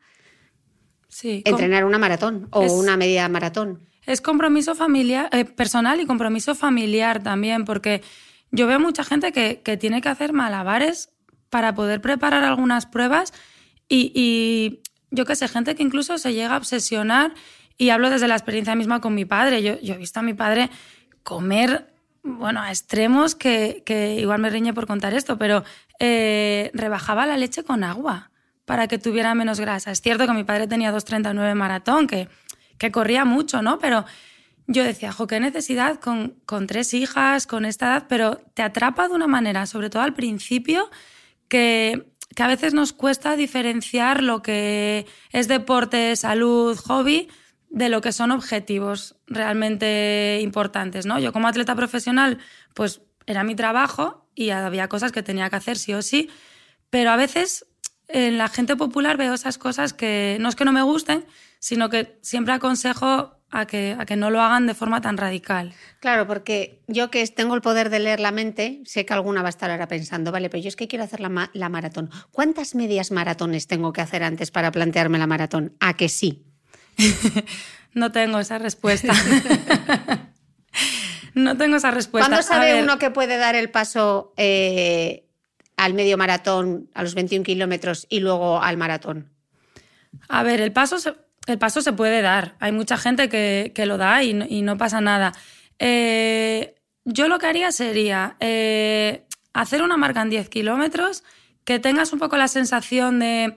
[1.22, 3.88] entrenar una maratón o una media maratón.
[4.06, 8.02] Es compromiso familiar, eh, personal y compromiso familiar también, porque
[8.50, 11.10] yo veo mucha gente que, que, tiene que hacer malabares
[11.50, 13.32] para poder preparar algunas pruebas
[13.88, 17.34] y, y yo qué sé, gente que incluso se llega a obsesionar
[17.78, 19.62] y hablo desde la experiencia misma con mi padre.
[19.62, 20.68] Yo, yo he visto a mi padre
[21.22, 25.64] comer, bueno, a extremos que, que igual me riñe por contar esto, pero
[26.00, 28.30] eh, rebajaba la leche con agua
[28.64, 29.92] para que tuviera menos grasa.
[29.92, 32.28] Es cierto que mi padre tenía 2.39 maratón, que,
[32.76, 33.78] que corría mucho, ¿no?
[33.78, 34.04] Pero
[34.66, 39.08] yo decía, jo, qué necesidad con, con tres hijas, con esta edad, pero te atrapa
[39.08, 40.90] de una manera, sobre todo al principio,
[41.46, 42.04] que
[42.38, 47.28] que a veces nos cuesta diferenciar lo que es deporte, salud, hobby,
[47.70, 51.18] de lo que son objetivos realmente importantes, ¿no?
[51.18, 52.38] Yo como atleta profesional,
[52.74, 56.30] pues era mi trabajo y había cosas que tenía que hacer sí o sí,
[56.90, 57.66] pero a veces
[58.08, 61.26] en la gente popular veo esas cosas que no es que no me gusten,
[61.58, 65.74] sino que siempre aconsejo a que, a que no lo hagan de forma tan radical.
[66.00, 69.48] Claro, porque yo que tengo el poder de leer la mente, sé que alguna va
[69.48, 72.10] a estar ahora pensando, vale, pero yo es que quiero hacer la, la maratón.
[72.30, 75.76] ¿Cuántas medias maratones tengo que hacer antes para plantearme la maratón?
[75.80, 76.47] ¿A que sí?
[77.94, 79.12] no tengo esa respuesta.
[81.34, 82.28] no tengo esa respuesta.
[82.28, 85.24] ¿Cuándo sabe uno que puede dar el paso eh,
[85.76, 89.30] al medio maratón, a los 21 kilómetros y luego al maratón?
[90.28, 91.14] A ver, el paso se,
[91.46, 92.57] el paso se puede dar.
[92.61, 95.32] Hay mucha gente que, lo da y no, pasa nada.
[95.78, 96.74] Eh,
[97.05, 101.24] yo lo que haría sería eh, hacer una marca en 10 kilómetros,
[101.64, 103.57] que tengas un poco la sensación de,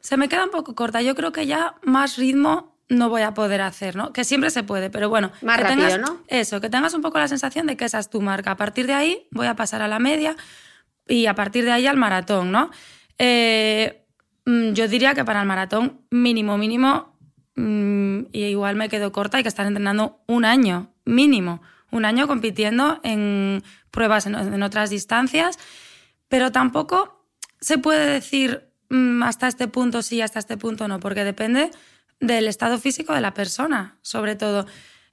[0.00, 3.34] se me queda un poco corta, yo creo que ya más ritmo no voy a
[3.34, 4.12] poder hacer, ¿no?
[4.12, 5.32] Que siempre se puede, pero bueno.
[5.42, 6.22] Más que rápido, tengas, ¿no?
[6.28, 8.52] Eso, que tengas un poco la sensación de que esa es tu marca.
[8.52, 10.36] A partir de ahí voy a pasar a la media
[11.08, 12.70] y a partir de ahí al maratón, ¿no?
[13.18, 14.06] Eh,
[14.44, 17.16] mm, yo diría que para el maratón mínimo, mínimo,
[17.56, 22.26] mm, y igual me quedo corta, hay que estar entrenando un año, mínimo, un año
[22.26, 25.58] compitiendo en pruebas en, otras distancias,
[26.28, 27.24] pero tampoco
[27.60, 31.70] se puede decir mm, hasta este punto sí, hasta este punto no, porque depende
[32.20, 34.66] del estado físico de la persona, sobre todo.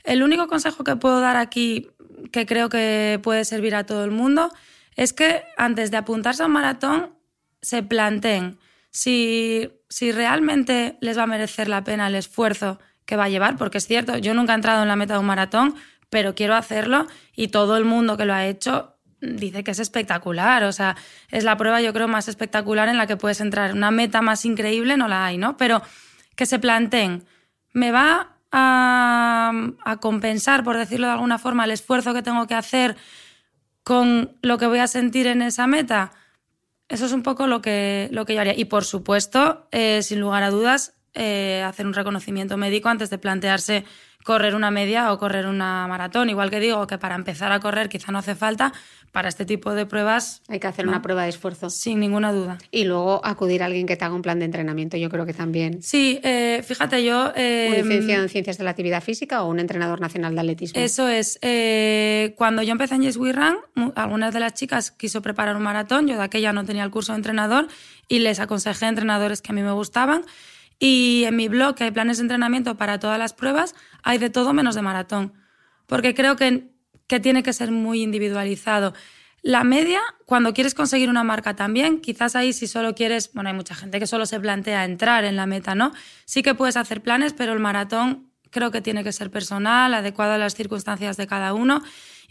[0.03, 1.89] El único consejo que puedo dar aquí,
[2.31, 4.51] que creo que puede servir a todo el mundo,
[4.95, 7.13] es que antes de apuntarse a un maratón
[7.61, 8.59] se planteen
[8.91, 13.57] si, si realmente les va a merecer la pena el esfuerzo que va a llevar,
[13.57, 15.75] porque es cierto, yo nunca he entrado en la meta de un maratón,
[16.09, 20.63] pero quiero hacerlo y todo el mundo que lo ha hecho dice que es espectacular,
[20.63, 20.95] o sea,
[21.31, 23.73] es la prueba yo creo más espectacular en la que puedes entrar.
[23.73, 25.57] Una meta más increíble no la hay, ¿no?
[25.57, 25.81] Pero
[26.35, 27.25] que se planteen,
[27.73, 32.95] ¿me va a, compensar, por decirlo de alguna forma, el esfuerzo que tengo que hacer
[33.83, 36.11] con lo que voy a sentir en esa meta?
[36.89, 38.57] Eso es un poco lo que, lo que yo haría.
[38.57, 43.17] Y por supuesto, eh, sin lugar a dudas, eh, hacer un reconocimiento médico antes de
[43.17, 43.85] plantearse
[44.23, 46.29] correr una media o correr una maratón.
[46.29, 48.73] Igual que digo que para empezar a correr quizá no hace falta,
[49.13, 50.41] para este tipo de pruebas...
[50.47, 51.69] Hay que hacer una prueba de esfuerzo.
[51.69, 52.57] Sin ninguna duda.
[52.71, 55.35] Y luego acudir a alguien que te haga un plan de entrenamiento, yo creo que
[55.35, 55.83] también.
[55.83, 57.31] Sí, eh, fíjate, yo...
[57.35, 60.81] Eh, ¿Un licenciado en Ciencias de la Actividad Física o un entrenador nacional de atletismo?
[60.81, 61.37] Eso es.
[61.43, 63.57] Eh, cuando yo empecé en Yes We Run,
[63.93, 67.11] algunas de las chicas quiso preparar un maratón, yo de aquella no tenía el curso
[67.11, 67.67] de entrenador
[68.07, 70.25] y les aconsejé a entrenadores que a mí me gustaban.
[70.79, 74.31] Y en mi blog, que hay planes de entrenamiento para todas las pruebas, hay de
[74.31, 75.33] todo menos de maratón.
[75.85, 76.72] Porque creo que
[77.07, 78.93] que tiene que ser muy individualizado.
[79.41, 83.55] La media, cuando quieres conseguir una marca también, quizás ahí si solo quieres, bueno, hay
[83.55, 85.91] mucha gente que solo se plantea entrar en la meta, ¿no?
[86.23, 90.33] Sí que puedes hacer planes, pero el maratón creo que tiene que ser personal, adecuado
[90.33, 91.83] a las circunstancias de cada uno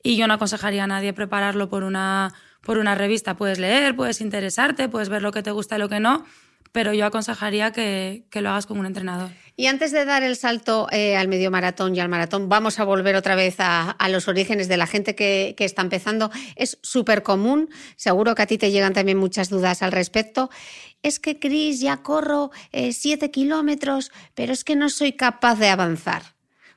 [0.03, 3.37] y yo no aconsejaría a nadie prepararlo por una, por una revista.
[3.37, 6.25] Puedes leer, puedes interesarte, puedes ver lo que te gusta y lo que no,
[6.73, 9.31] pero yo aconsejaría que, lo hagas con un entrenador.
[9.57, 12.85] Y antes de dar el salto eh, al medio maratón y al maratón, vamos a
[12.85, 16.31] volver otra vez a, los orígenes de la gente que, está empezando.
[16.57, 20.51] Es súper común, seguro que a ti te llegan también muchas dudas al respecto.
[21.03, 25.69] Es que, Cris, ya corro eh, siete kilómetros, pero es que no soy capaz de
[25.69, 26.23] avanzar.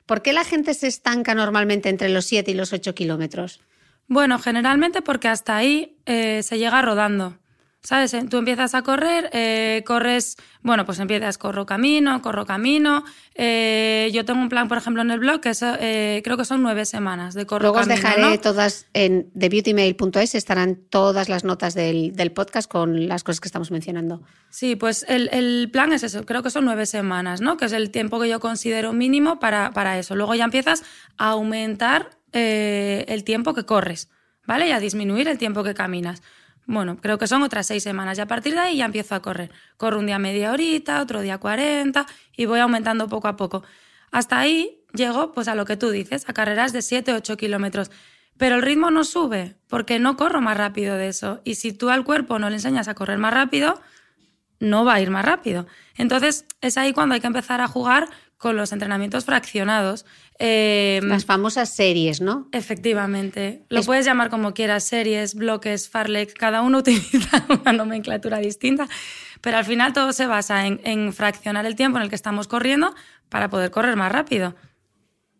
[0.04, 3.60] ¿Por qué la gente se estanca normalmente entre los siete y los ocho kilómetros?
[4.08, 7.38] Bueno, generalmente porque hasta ahí eh, se llega rodando.
[7.86, 8.14] ¿Sabes?
[8.14, 13.04] Eh, tú empiezas a correr, eh, corres, bueno, pues empiezas, corro camino, corro camino.
[13.36, 16.64] Eh, yo tengo un plan, por ejemplo, en el blog, que es, creo que son
[16.64, 17.94] nueve semanas de corro Luego camino.
[17.94, 23.46] os dejaré todas en thebeautymail.es, estarán todas las notas del, podcast con las cosas que
[23.46, 24.20] estamos mencionando.
[24.50, 27.56] Sí, pues el, plan es eso, creo que son nueve semanas, ¿no?
[27.56, 30.16] Que es el tiempo que yo considero mínimo para, para eso.
[30.16, 30.82] Luego ya empiezas
[31.18, 34.10] a aumentar el tiempo que corres,
[34.44, 34.66] ¿vale?
[34.66, 36.20] Y a disminuir el tiempo que caminas.
[36.66, 39.22] Bueno, creo que son otras seis semanas y a partir de ahí ya empiezo a
[39.22, 39.52] correr.
[39.76, 42.06] Corro un día media horita, otro día 40
[42.36, 43.62] y voy aumentando poco a poco.
[44.10, 47.90] Hasta ahí llego pues a lo que tú dices, a carreras de 7, 8 kilómetros.
[48.36, 51.40] Pero el ritmo no sube porque no corro más rápido de eso.
[51.44, 53.80] Y si tú al cuerpo no le enseñas a correr más rápido,
[54.58, 55.66] no va a ir más rápido.
[55.96, 58.08] Entonces es ahí cuando hay que empezar a jugar
[58.38, 60.04] con los entrenamientos fraccionados.
[60.38, 62.48] Eh, Las famosas series, ¿no?
[62.52, 63.64] Efectivamente.
[63.70, 68.88] Lo puedes llamar como quieras, series, bloques, farlex, cada uno utiliza una nomenclatura distinta,
[69.40, 72.94] pero al final todo se basa en, fraccionar el tiempo en el que estamos corriendo
[73.28, 74.54] para poder correr más rápido.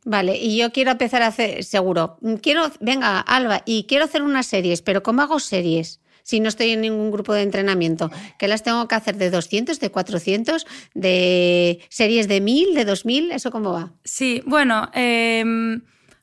[0.04, 4.46] Vale, y yo quiero empezar a hacer, seguro, quiero, venga, Alba, y quiero hacer unas
[4.46, 6.00] series, pero ¿cómo hago series?
[6.26, 8.10] Si no estoy en ningún grupo de entrenamiento?
[8.36, 13.30] ¿Qué las tengo que hacer de 200, de 400, de series de 1000, de 2000?
[13.30, 13.92] ¿Eso cómo va?
[14.02, 15.82] Sí, bueno, em,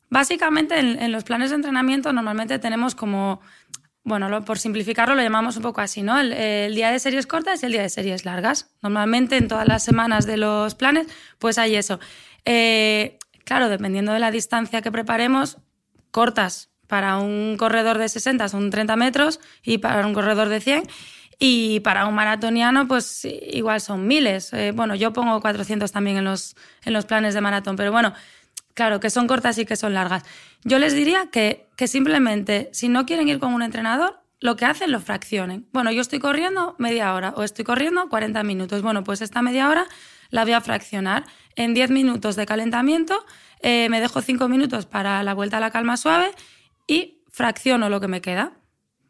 [0.09, 3.39] básicamente en, los planes de entrenamiento normalmente tenemos como,
[4.03, 6.19] bueno, por simplificarlo lo llamamos un poco así, ¿no?
[6.19, 8.75] El, día de series cortas y el día de series largas.
[8.81, 11.07] Normalmente en todas las semanas de los planes,
[11.39, 12.01] pues hay eso.
[12.43, 15.59] Eh, claro, dependiendo de la distancia que preparemos,
[16.11, 20.83] cortas para un corredor de 60 son 30 metros y para un corredor de 100
[21.39, 24.53] y para un maratoniano, pues igual son miles.
[24.53, 28.13] Eh, bueno, yo pongo 400 también en los, en los planes de maratón, pero bueno,
[28.75, 30.21] claro, que son cortas y que son largas.
[30.65, 34.65] Yo les diría que, que simplemente, si no quieren ir con un entrenador, lo que
[34.65, 35.65] hacen lo fraccionen.
[35.73, 38.83] Bueno, yo estoy corriendo media hora o estoy corriendo 40 minutos.
[38.83, 39.87] Bueno, pues esta media hora
[40.29, 41.25] la voy a fraccionar.
[41.55, 43.25] En 10 minutos de calentamiento
[43.61, 46.29] eh, me dejo 5 minutos para la vuelta a la calma suave
[46.87, 48.53] y fracciono lo que me queda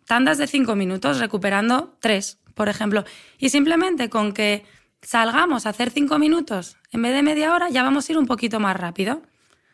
[0.05, 3.03] tandas de cinco minutos, recuperando tres, por ejemplo.
[3.37, 4.65] Y simplemente con que
[5.01, 8.25] salgamos a hacer cinco minutos en vez de media hora, ya vamos a ir un
[8.25, 9.21] poquito más rápido.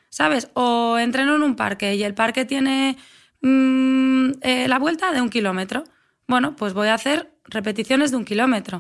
[0.09, 0.49] ¿Sabes?
[0.55, 2.97] O entreno en un parque y el parque tiene
[3.41, 5.83] mm, eh, la vuelta de un kilómetro.
[6.27, 8.79] Bueno, pues voy a hacer repeticiones de un kilómetro.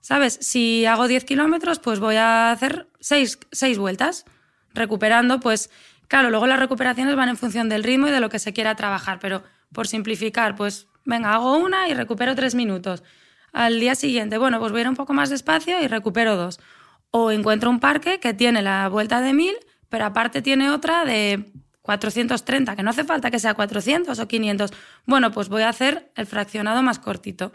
[0.00, 0.38] ¿Sabes?
[0.40, 4.24] Si hago 10 kilómetros, pues voy a hacer seis, seis vueltas,
[4.72, 5.68] recuperando, pues
[6.10, 8.74] claro, luego las recuperaciones van en función del ritmo y de lo que se quiera
[8.74, 13.04] trabajar, pero por simplificar, pues venga, hago una y recupero tres minutos.
[13.52, 16.58] Al día siguiente, bueno, pues voy a ir un poco más despacio y recupero dos.
[17.12, 19.54] O encuentro un parque que tiene la vuelta de mil,
[19.88, 21.52] pero aparte tiene otra de
[21.82, 24.72] 430, que no hace falta que sea 400 o 500.
[25.06, 27.52] Bueno, pues voy a hacer el fraccionado más cortito.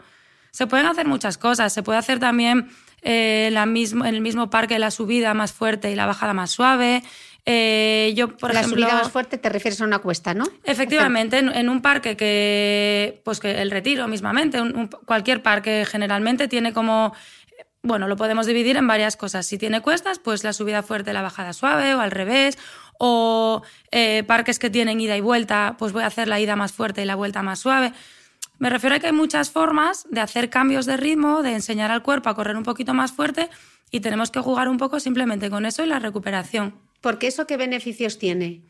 [0.50, 1.74] Se pueden hacer muchas cosas.
[1.74, 2.70] Se puede hacer también
[3.02, 6.50] eh, la mismo, en el mismo parque la subida más fuerte y la bajada más
[6.50, 7.02] suave.
[7.48, 10.44] Eh, yo, por la ejemplo, subida más fuerte te refieres a una cuesta, ¿no?
[10.64, 14.60] Efectivamente, en, un parque que, pues que el retiro mismamente,
[15.04, 17.14] cualquier parque generalmente tiene como,
[17.82, 19.46] bueno, lo podemos dividir en varias cosas.
[19.46, 22.58] Si tiene cuestas, pues la subida fuerte, la bajada suave o al revés.
[22.98, 26.72] O eh, parques que tienen ida y vuelta, pues voy a hacer la ida más
[26.72, 27.92] fuerte y la vuelta más suave.
[28.58, 32.02] Me refiero a que hay muchas formas de hacer cambios de ritmo, de enseñar al
[32.02, 33.50] cuerpo a correr un poquito más fuerte
[33.90, 36.85] y tenemos que jugar un poco simplemente con eso y la recuperación.
[37.06, 38.62] Porque eso qué beneficios tiene?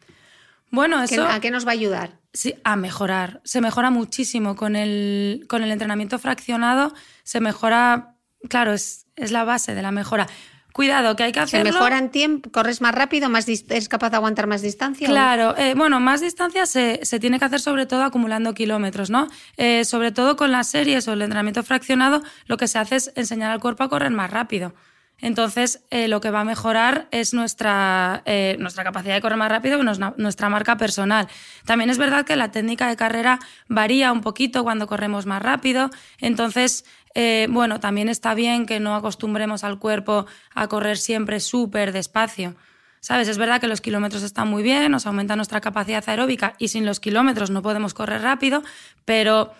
[0.70, 1.26] Bueno, eso...
[1.26, 2.18] ¿A qué nos va a ayudar?
[2.34, 3.40] Sí, a mejorar.
[3.44, 6.92] Se mejora muchísimo con el, con el entrenamiento fraccionado.
[7.22, 8.14] Se mejora,
[8.50, 10.26] claro, es, es la base de la mejora.
[10.74, 11.72] Cuidado, que hay que hacerlo.
[11.72, 12.52] ¿Se mejora en tiempo?
[12.52, 13.30] ¿Corres más rápido?
[13.30, 15.08] Más ¿Es capaz de aguantar más distancia?
[15.08, 19.28] Claro, eh, bueno, más distancia se, se, tiene que hacer sobre todo acumulando kilómetros, ¿no?
[19.56, 23.12] Eh, sobre todo con las series o el entrenamiento fraccionado, lo que se hace es
[23.16, 24.74] enseñar al cuerpo a correr más rápido.
[25.20, 29.50] Entonces, eh, lo que va a mejorar es nuestra, eh, nuestra capacidad de correr más
[29.50, 31.28] rápido, nuestra marca personal.
[31.64, 33.38] También es verdad que la técnica de carrera
[33.68, 35.90] varía un poquito cuando corremos más rápido.
[36.20, 41.92] Entonces, eh, bueno, también está bien que no acostumbremos al cuerpo a correr siempre súper
[41.92, 42.54] despacio.
[43.00, 43.28] ¿Sabes?
[43.28, 46.84] Es verdad que los kilómetros están muy bien, nos aumenta nuestra capacidad aeróbica y sin
[46.84, 48.62] los kilómetros no podemos correr rápido,
[49.04, 49.54] pero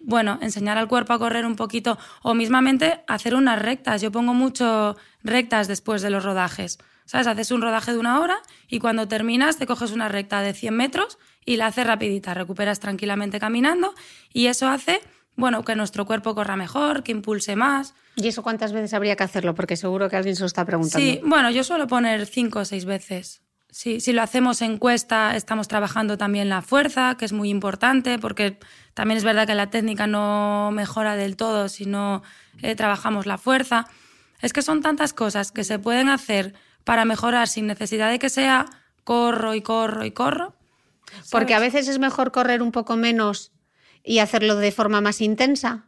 [0.00, 4.00] bueno, enseñar al cuerpo a correr un poquito o mismamente hacer unas rectas.
[4.02, 6.78] Yo pongo mucho rectas después de los rodajes.
[7.04, 7.26] ¿Sabes?
[7.26, 8.38] Haces un rodaje de una hora
[8.68, 12.78] y cuando terminas te coges una recta de 100 metros y la haces rapidita, recuperas
[12.78, 13.94] tranquilamente caminando
[14.32, 15.00] y eso hace,
[15.34, 17.94] bueno, que nuestro cuerpo corra mejor, que impulse más.
[18.14, 19.56] ¿Y eso cuántas veces habría que hacerlo?
[19.56, 21.04] Porque seguro que alguien se lo está preguntando.
[21.04, 23.42] Sí, bueno, yo suelo poner cinco o seis veces.
[23.70, 28.18] Sí, si lo hacemos en cuesta, estamos trabajando también la fuerza, que es muy importante,
[28.18, 28.58] porque
[28.94, 32.22] también es verdad que la técnica no mejora del todo si no
[32.62, 33.86] eh, trabajamos la fuerza.
[34.40, 36.54] Es que son tantas cosas que se pueden hacer
[36.84, 38.66] para mejorar sin necesidad de que sea
[39.04, 40.56] corro y corro y corro.
[41.30, 43.52] Porque a veces es mejor correr un poco menos
[44.02, 45.86] y hacerlo de forma más intensa.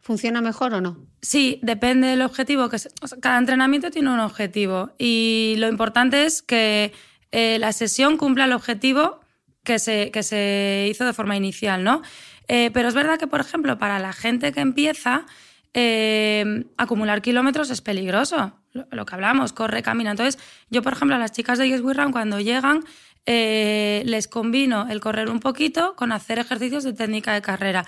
[0.00, 1.06] ¿Funciona mejor o no?
[1.20, 2.68] Sí, depende del objetivo.
[2.68, 2.78] Que
[3.20, 6.92] cada entrenamiento tiene un objetivo y lo importante es que
[7.32, 9.20] eh, la sesión cumpla el objetivo
[9.64, 12.02] que se, que se hizo de forma inicial, ¿no?
[12.48, 15.26] Eh, pero es verdad que, por ejemplo, para la gente que empieza,
[15.74, 18.54] eh, acumular kilómetros es peligroso.
[18.72, 20.12] Lo, que hablamos, corre, camina.
[20.12, 22.84] Entonces, yo, por ejemplo, a las chicas de Yes We Run, cuando llegan,
[23.26, 27.84] les combino el correr un poquito con hacer ejercicios de técnica de carrera.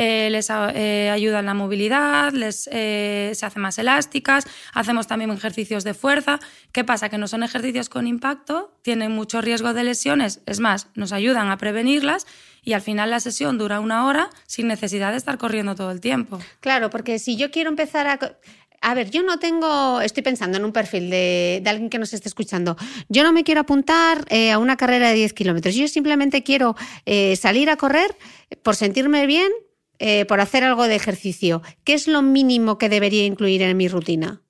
[0.00, 5.28] Eh, les eh, ayuda en la movilidad, les, eh, se hacen más elásticas, hacemos también
[5.32, 6.38] ejercicios de fuerza.
[6.70, 7.08] ¿Qué pasa?
[7.08, 11.50] Que no son ejercicios con impacto, tienen mucho riesgo de lesiones, es más, nos ayudan
[11.50, 12.28] a prevenirlas
[12.62, 16.00] y al final la sesión dura una hora sin necesidad de estar corriendo todo el
[16.00, 16.38] tiempo.
[16.60, 18.20] Claro, porque si yo quiero empezar a...
[18.80, 22.28] A ver, yo no tengo, estoy pensando en un perfil de, alguien que nos esté
[22.28, 22.76] escuchando.
[23.08, 25.74] Yo no me quiero apuntar a una carrera de 10 kilómetros.
[25.74, 26.76] Yo simplemente quiero
[27.34, 28.16] salir a correr
[28.62, 29.50] por sentirme bien,
[30.00, 33.88] eh, por hacer algo de ejercicio, ¿qué es lo mínimo que debería incluir en mi
[33.88, 34.42] rutina?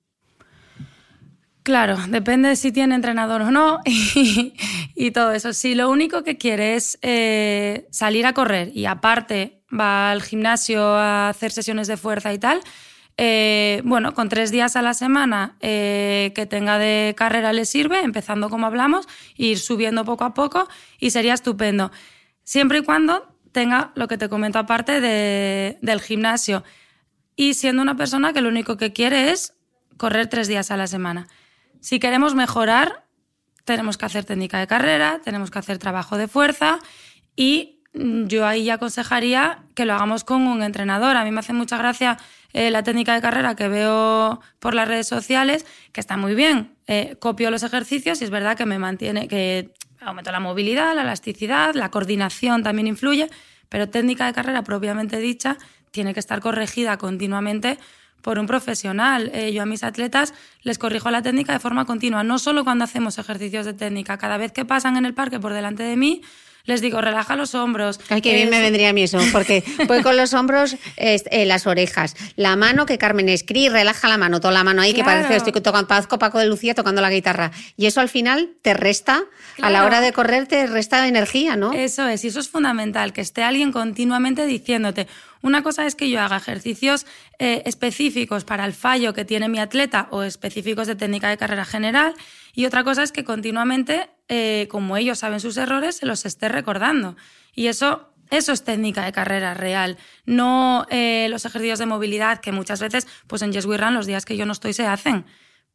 [1.63, 3.79] Claro, depende de si tiene entrenador o no
[4.95, 5.53] y, todo eso.
[5.53, 10.83] Si lo único que quiere es eh, salir a correr y aparte va al gimnasio
[10.83, 12.61] a hacer sesiones de fuerza y tal,
[13.17, 18.49] eh, bueno, con tres días a la semana que tenga de carrera le sirve, empezando
[18.49, 20.67] como hablamos, ir subiendo poco a poco
[20.99, 21.91] y sería estupendo.
[22.43, 26.63] Siempre y cuando tenga lo que te comento aparte del gimnasio
[27.35, 29.53] y siendo una persona que lo único que quiere es
[29.97, 31.27] correr tres días a la semana.
[31.79, 33.05] Si queremos mejorar,
[33.65, 36.79] tenemos que hacer técnica de carrera, tenemos que hacer trabajo de fuerza
[37.35, 41.15] y mm, yo ahí ya aconsejaría que lo hagamos con un entrenador.
[41.15, 42.17] A mí me hace mucha gracia
[42.51, 46.75] eh, la técnica de carrera que veo por las redes sociales, que está muy bien.
[46.87, 49.71] Eh, copio los ejercicios y es verdad que me mantiene, que
[50.01, 53.29] aumento la movilidad, la elasticidad, la coordinación también influye,
[53.69, 55.57] pero técnica de carrera propiamente dicha
[55.91, 57.77] tiene que estar corregida continuamente
[58.21, 59.31] por un profesional.
[59.33, 62.83] Eh, yo a mis atletas les corrijo la técnica de forma continua, no solo cuando
[62.83, 66.21] hacemos ejercicios de técnica, cada vez que pasan en el parque por delante de mí,
[66.65, 67.99] les digo, relaja los hombros.
[68.09, 71.67] Ay, qué bien me vendría a mí eso, porque voy con los hombros, eh, las
[71.67, 75.29] orejas, la mano que Carmen escribe, relaja la mano, toda la mano ahí, que parece
[75.29, 77.51] que estoy tocando, Paco de Lucía tocando la guitarra.
[77.77, 79.23] Y eso al final te resta,
[79.61, 81.73] a la hora de correr, te resta energía, ¿no?
[81.73, 85.07] Eso es, y eso es fundamental, que esté alguien continuamente diciéndote,
[85.41, 87.05] una cosa es que yo haga ejercicios
[87.39, 91.63] eh, específicos para el fallo que tiene mi atleta o específicos de técnica de carrera
[91.63, 92.13] general
[92.53, 96.47] y otra cosa es que continuamente, eh, como ellos saben sus errores, se los esté
[96.47, 97.17] recordando.
[97.53, 102.51] Y eso, eso es técnica de carrera real, no eh, los ejercicios de movilidad que
[102.51, 105.25] muchas veces, pues en Yes We Run, los días que yo no estoy se hacen.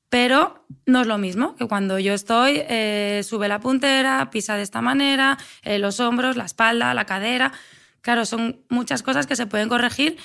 [0.08, 2.62] Pero no es lo mismo que cuando yo estoy,
[3.24, 7.52] sube la puntera, pisa de esta manera, los hombros, la espalda, la cadera.
[8.00, 10.16] Claro, son muchas cosas que se pueden corregir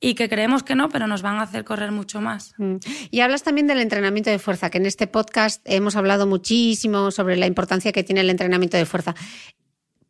[0.00, 2.54] y que creemos que no, pero nos van a hacer correr mucho más.
[2.58, 2.76] Mm.
[3.10, 7.36] Y hablas también del entrenamiento de fuerza, que en este podcast hemos hablado muchísimo sobre
[7.36, 9.14] la importancia que tiene el entrenamiento de fuerza.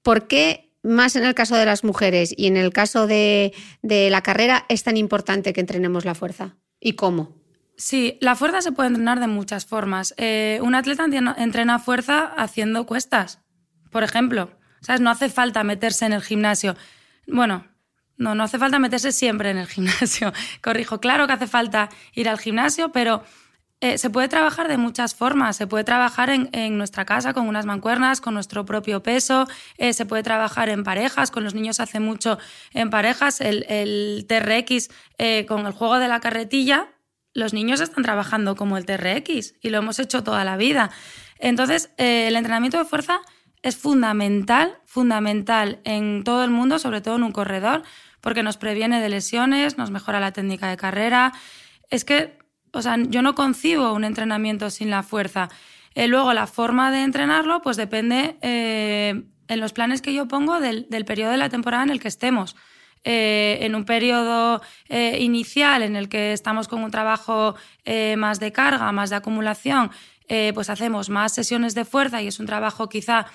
[0.03, 4.23] ¿Por qué más en el caso de las mujeres y en el caso de, la
[4.23, 6.57] carrera es tan importante que entrenemos la fuerza?
[6.81, 7.37] ¿Y cómo?
[7.77, 10.15] Sí, la fuerza se puede entrenar de muchas formas.
[10.17, 13.41] Eh, un atleta entrena fuerza haciendo cuestas,
[13.91, 14.51] por ejemplo.
[14.81, 15.01] ¿Sabes?
[15.01, 16.77] No hace falta meterse en el gimnasio
[17.27, 17.67] bueno,
[18.19, 20.33] no, no hace falta meterse siempre en el gimnasio.
[20.63, 23.23] Corrijo, claro que hace falta ir al gimnasio, pero
[23.83, 25.57] eh, se puede trabajar de muchas formas.
[25.57, 29.47] Se puede trabajar en, nuestra casa con unas mancuernas, con nuestro propio peso.
[29.77, 31.31] Eh, se puede trabajar en parejas.
[31.31, 32.39] Con los niños hace mucho
[32.73, 33.41] en parejas.
[33.41, 34.89] El, TRX
[35.19, 36.89] eh, con el juego de la carretilla.
[37.35, 40.91] Los niños están trabajando como el TRX y lo hemos hecho toda la vida.
[41.39, 43.21] Entonces, el entrenamiento de fuerza
[43.63, 47.83] es fundamental, fundamental en todo el mundo, sobre todo en un corredor,
[48.27, 51.33] porque nos previene de lesiones, nos mejora la técnica de carrera.
[51.91, 52.37] Es que,
[52.73, 55.49] o sea, yo no concibo un entrenamiento sin la fuerza.
[55.95, 60.59] Eh, luego, la forma de entrenarlo, pues depende eh, en los planes que yo pongo
[60.59, 62.57] del, periodo de la temporada en el que estemos.
[63.05, 67.55] Eh, en un periodo inicial en el que estamos con un trabajo
[68.17, 69.93] más de carga, más de acumulación,
[70.27, 73.27] pues hacemos más sesiones de fuerza y es un trabajo quizá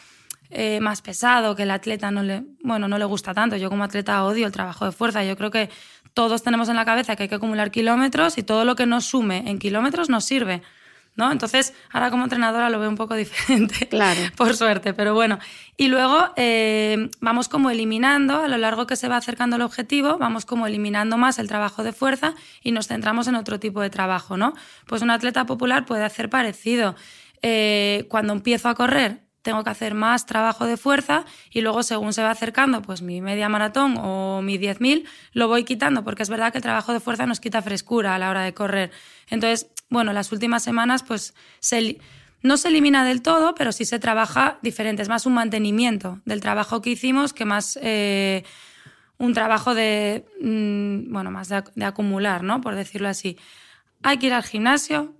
[0.51, 3.55] eh, más pesado, que el atleta no le, bueno, no le gusta tanto.
[3.55, 5.23] Yo como atleta odio el trabajo de fuerza.
[5.23, 5.69] Yo creo que
[6.13, 9.05] todos tenemos en la cabeza que hay que acumular kilómetros y todo lo que nos
[9.05, 10.61] sume en kilómetros nos sirve.
[11.13, 11.29] ¿No?
[11.29, 14.21] Entonces, ahora como entrenadora lo veo un poco diferente, claro.
[14.37, 15.39] por suerte, pero bueno.
[15.75, 20.17] Y luego eh, vamos como eliminando, a lo largo que se va acercando el objetivo,
[20.17, 22.33] vamos como eliminando más el trabajo de fuerza
[22.63, 24.53] y nos centramos en otro tipo de trabajo, ¿no?
[24.87, 26.95] Pues un atleta popular puede hacer parecido.
[27.41, 32.13] Eh, cuando empiezo a correr, tengo que hacer más trabajo de fuerza y luego según
[32.13, 36.29] se va acercando pues mi media maratón o mi 10.000 lo voy quitando porque es
[36.29, 38.91] verdad que el trabajo de fuerza nos quita frescura a la hora de correr.
[39.29, 41.33] Entonces, bueno, las últimas semanas pues
[42.43, 46.41] no se elimina del todo, pero sí se trabaja diferente, es más un mantenimiento del
[46.41, 48.43] trabajo que hicimos que más eh,
[49.17, 52.61] un trabajo de, mm, bueno, más de acumular, ¿no?
[52.61, 53.37] Por decirlo así.
[54.01, 55.15] Hay que ir al gimnasio,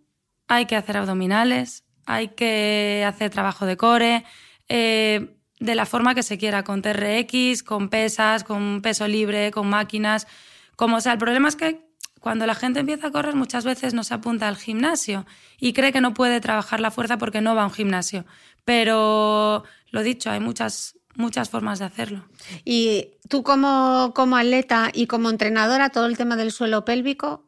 [0.48, 4.26] hay que hacer abdominales, hay que hacer trabajo de core,
[4.70, 9.70] eh, de la forma que se quiera, con TRX, con pesas, con peso libre, con
[9.70, 10.28] máquinas,
[10.76, 11.14] como sea.
[11.14, 11.86] El problema es que
[12.20, 15.26] cuando la gente empieza a correr muchas veces no se apunta al gimnasio
[15.60, 18.26] y cree que no puede trabajar la fuerza porque no va a un gimnasio.
[18.64, 22.26] Pero lo dicho, hay muchas, muchas formas de hacerlo.
[22.64, 27.46] Y tú como, como atleta y como entrenadora, todo el tema del suelo pélvico,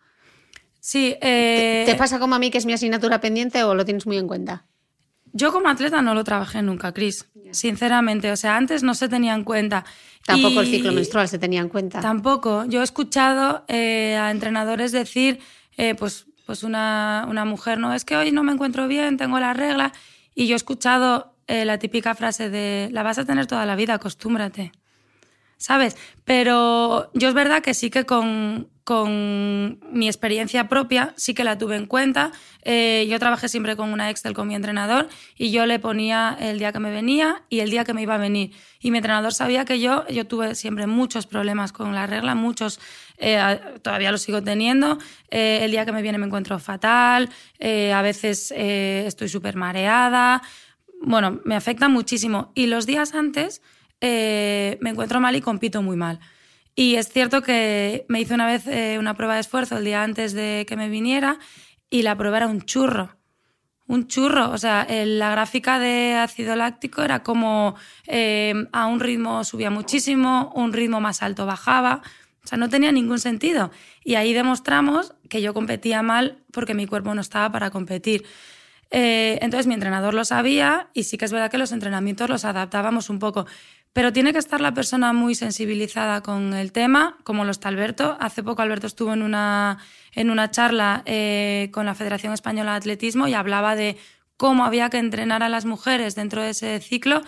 [0.83, 1.15] Sí.
[1.21, 4.17] ¿Te, eh, pasa como a mí que es mi asignatura pendiente o lo tienes muy
[4.17, 4.65] en cuenta?
[5.31, 8.29] Yo como atleta no lo trabajé nunca, Cris, sinceramente.
[8.33, 9.85] O sea, antes no se tenía en cuenta.
[10.25, 12.01] Tampoco el ciclo menstrual se tenía en cuenta.
[12.01, 12.65] Tampoco.
[12.65, 15.39] Yo he escuchado eh, a entrenadores decir,
[15.77, 19.39] eh, pues, pues una, una mujer, no, es que hoy no me encuentro bien, tengo
[19.39, 19.93] la regla.
[20.35, 23.77] Y yo he escuchado eh, la típica frase de, la vas a tener toda la
[23.77, 24.73] vida, acostúmbrate.
[25.55, 25.95] ¿Sabes?
[26.25, 31.57] Pero yo es verdad que sí que con, con mi experiencia propia sí que la
[31.57, 32.31] tuve en cuenta.
[32.63, 35.07] Eh, yo trabajé siempre con una Excel con mi entrenador
[35.37, 38.15] y yo le ponía el día que me venía y el día que me iba
[38.15, 38.51] a venir.
[38.81, 42.79] Y mi entrenador sabía que yo, yo tuve siempre muchos problemas con la regla, muchos,
[43.17, 44.97] eh, todavía los sigo teniendo.
[45.31, 47.29] Eh, el día que me viene me encuentro fatal,
[47.61, 50.41] a veces estoy súper mareada.
[51.01, 52.51] Bueno, me afecta muchísimo.
[52.53, 53.61] Y los días antes
[54.01, 56.19] me encuentro mal y compito muy mal.
[56.75, 60.03] Y es cierto que me hice una vez eh, una prueba de esfuerzo el día
[60.03, 61.37] antes de que me viniera
[61.89, 63.17] y la prueba era un churro.
[63.87, 64.49] Un churro.
[64.51, 67.75] O sea, el- la gráfica de ácido láctico era como
[68.07, 72.01] eh, a un ritmo subía muchísimo, un ritmo más alto bajaba.
[72.43, 73.71] O sea, no tenía ningún sentido.
[74.03, 78.25] Y ahí demostramos que yo competía mal porque mi cuerpo no estaba para competir.
[78.91, 82.45] Eh, entonces mi entrenador lo sabía y sí que es verdad que los entrenamientos los
[82.45, 83.45] adaptábamos un poco.
[83.93, 88.17] Pero tiene que estar la persona muy sensibilizada con el tema, como lo está Alberto.
[88.19, 89.77] Hace poco Alberto estuvo en una,
[90.13, 93.97] en una charla eh, con la Federación Española de Atletismo y hablaba de
[94.35, 97.21] cómo había que entrenar a las mujeres dentro de ese ciclo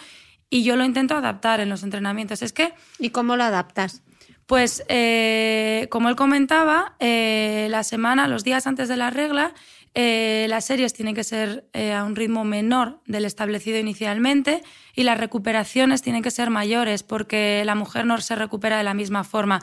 [0.49, 2.41] y yo lo intento adaptar en los entrenamientos.
[2.41, 4.01] Es que ¿Y cómo lo adaptas?
[4.45, 9.53] pues, eh, como él comentaba, eh, la semana, los días antes de la regla,
[9.95, 14.61] eh, las series tienen que ser eh, a un ritmo menor del establecido inicialmente
[14.93, 18.93] y las recuperaciones tienen que ser mayores porque la mujer no se recupera de la
[18.93, 19.61] misma forma.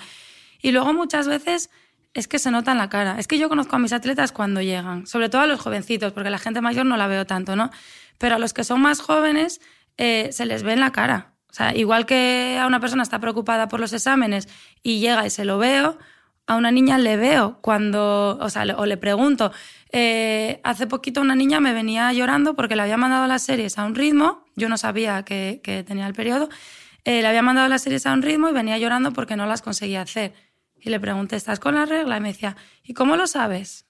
[0.63, 1.69] Y luego muchas veces
[2.15, 3.19] es que se nota en la cara.
[3.19, 6.31] Es que yo conozco a mis atletas cuando llegan, sobre todo a los jovencitos, porque
[6.31, 7.71] la gente mayor no la veo tanto, ¿no?
[8.17, 9.61] Pero a los que son más jóvenes
[9.99, 11.35] eh, se les ve en la cara.
[11.51, 14.49] O sea, igual que a una persona está preocupada por los exámenes
[14.83, 15.99] y llega y se lo veo,
[16.47, 19.53] a una niña le veo cuando, o sea, le- o le pregunto.
[19.93, 23.85] Eh, hace poquito una niña me venía llorando porque le había mandado las series a
[23.85, 26.49] un ritmo, yo no sabía que, que tenía el periodo,
[27.05, 29.63] eh, le había mandado las series a un ritmo y venía llorando porque no las
[29.63, 30.35] conseguía hacer.
[30.81, 32.17] Y le pregunté, ¿estás con la regla?
[32.17, 33.87] Y me decía, ¿y cómo lo sabes?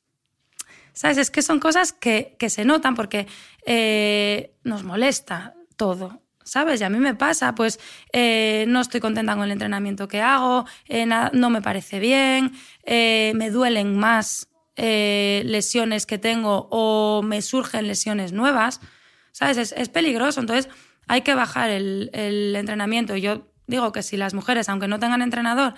[0.92, 1.18] ¿Sabes?
[1.18, 3.26] Es que son cosas que, que se notan porque
[3.66, 6.21] eh, nos molesta todo.
[6.52, 6.82] ¿Sabes?
[6.82, 7.80] Y a mí me pasa, pues
[8.12, 12.52] eh, no estoy contenta con el entrenamiento que hago, eh, no me parece bien,
[12.84, 18.82] eh, me duelen más lesiones que tengo o me surgen lesiones nuevas.
[19.30, 19.56] ¿Sabes?
[19.56, 20.40] Es, es peligroso.
[20.40, 20.68] Entonces
[21.08, 23.16] hay que bajar el, el entrenamiento.
[23.16, 25.72] Yo digo que si las mujeres, aunque no tengan entrenador,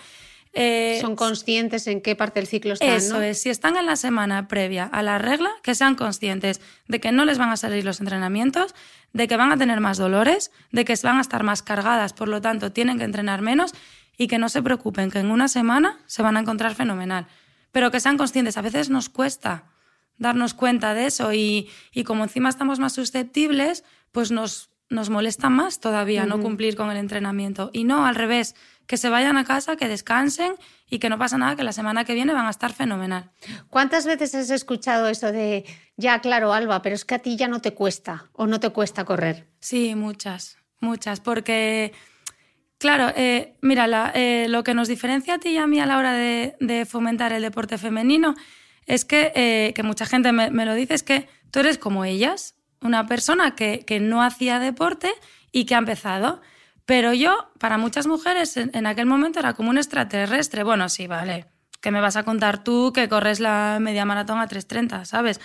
[0.54, 3.22] eh, Son conscientes en qué parte del ciclo están, eso ¿no?
[3.22, 7.12] es, si están en la semana previa a la regla, que sean conscientes de que
[7.12, 8.74] no les van a salir los entrenamientos,
[9.12, 12.28] de que van a tener más dolores, de que van a estar más cargadas, por
[12.28, 13.72] lo tanto tienen que entrenar menos
[14.16, 17.26] y que no se preocupen, que en una semana se van a encontrar fenomenal.
[17.72, 19.64] Pero que sean conscientes, a veces nos cuesta
[20.18, 23.82] darnos cuenta de eso y, y como encima estamos más susceptibles,
[24.12, 27.70] pues nos, nos molesta más todavía no cumplir con el entrenamiento.
[27.72, 28.54] Y no, al revés,
[28.86, 30.54] que se vayan a casa, que descansen
[30.88, 33.30] y que no pasa nada, que la semana que viene van a estar fenomenal.
[33.70, 35.64] ¿Cuántas veces has escuchado eso de,
[35.96, 38.70] ya, claro, Alba, pero es que a ti ya no te cuesta o no te
[38.70, 39.48] cuesta correr?
[39.58, 41.92] Sí, muchas, muchas, porque,
[42.78, 45.86] claro, eh, mira, la- eh, lo que nos diferencia a ti y a mí a
[45.86, 48.34] la hora de, de fomentar el deporte femenino
[48.86, 52.04] es que, eh, que mucha gente me, me lo dice, es que tú eres como
[52.04, 52.53] ellas,
[52.84, 55.12] una persona que, que no hacía deporte
[55.52, 56.40] y que ha empezado.
[56.86, 60.64] Pero yo, para muchas mujeres, en, aquel momento era como un extraterrestre.
[60.64, 61.46] Bueno, sí, vale,
[61.80, 65.40] ¿qué me vas a contar tú que corres la media maratón a 3.30, sabes?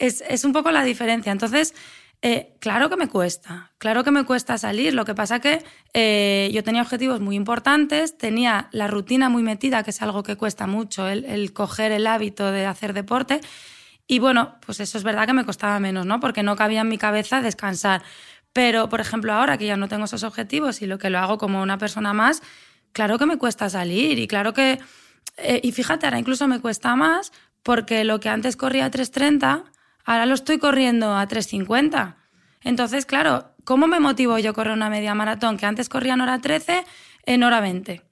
[0.00, 1.30] es, es un poco la diferencia.
[1.30, 1.74] Entonces,
[2.22, 4.94] eh, claro que me cuesta, claro que me cuesta salir.
[4.94, 5.62] Lo que pasa que
[5.94, 10.36] eh, yo tenía objetivos muy importantes, tenía la rutina muy metida, que es algo que
[10.36, 13.40] cuesta mucho, el, el coger el hábito de hacer deporte.
[14.10, 16.18] Y bueno, pues eso es verdad que me costaba menos, ¿no?
[16.18, 18.02] Porque no cabía en mi cabeza descansar.
[18.52, 21.38] Pero, por ejemplo, ahora que ya no tengo esos objetivos y lo que lo hago
[21.38, 22.42] como una persona más,
[22.90, 24.80] claro que me cuesta salir y claro que...
[25.36, 27.30] eh, y fíjate, ahora incluso me cuesta más
[27.62, 29.62] porque lo que antes corría a 3.30,
[30.04, 32.16] ahora lo estoy corriendo a 3.50.
[32.64, 36.22] Entonces, claro, ¿cómo me motivo yo a correr una media maratón que antes corría en
[36.22, 36.84] hora 13
[37.26, 38.02] en hora 20?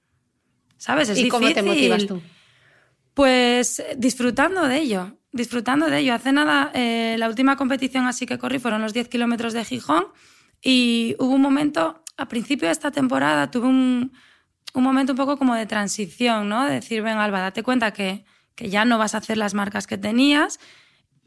[0.77, 1.09] ¿Sabes?
[1.09, 2.21] Es ¿Y cómo te motivas tú?
[3.13, 6.13] Pues disfrutando de ello, disfrutando de ello.
[6.13, 10.07] Hace nada, eh, la última competición así que corrí fueron los 10 kilómetros de Gijón
[10.61, 14.11] y hubo un momento, a principio de esta temporada, tuve un,
[14.73, 16.65] un momento un poco como de transición, ¿no?
[16.65, 18.25] De decir, venga, Alba, date cuenta que,
[18.55, 20.59] que ya no vas a hacer las marcas que tenías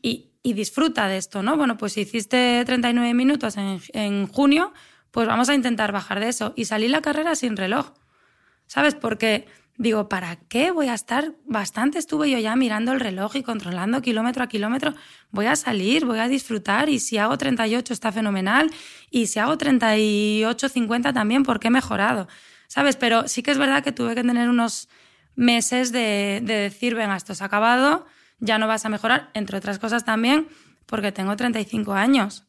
[0.02, 1.56] y, y disfruta de esto, ¿no?
[1.56, 4.72] Bueno, pues si hiciste 39 minutos en, en junio,
[5.10, 6.52] pues vamos a intentar bajar de eso.
[6.56, 7.92] Y salí la carrera sin reloj,
[8.66, 8.94] ¿sabes?
[8.94, 9.46] Porque
[9.76, 11.34] digo, ¿para qué voy a estar?
[11.44, 14.94] Bastante estuve yo ya mirando el reloj y controlando kilómetro a kilómetro.
[15.30, 18.70] Voy a salir, voy a disfrutar y si hago 38 está fenomenal
[19.10, 22.28] y si hago 38, 50 también porque he mejorado,
[22.68, 22.96] ¿sabes?
[22.96, 24.88] Pero sí que es verdad que tuve que tener unos
[25.34, 28.06] meses de, de decir, venga, esto se acabado,
[28.38, 30.48] ya no vas a mejorar, entre otras cosas también
[30.86, 32.44] porque tengo 35 años,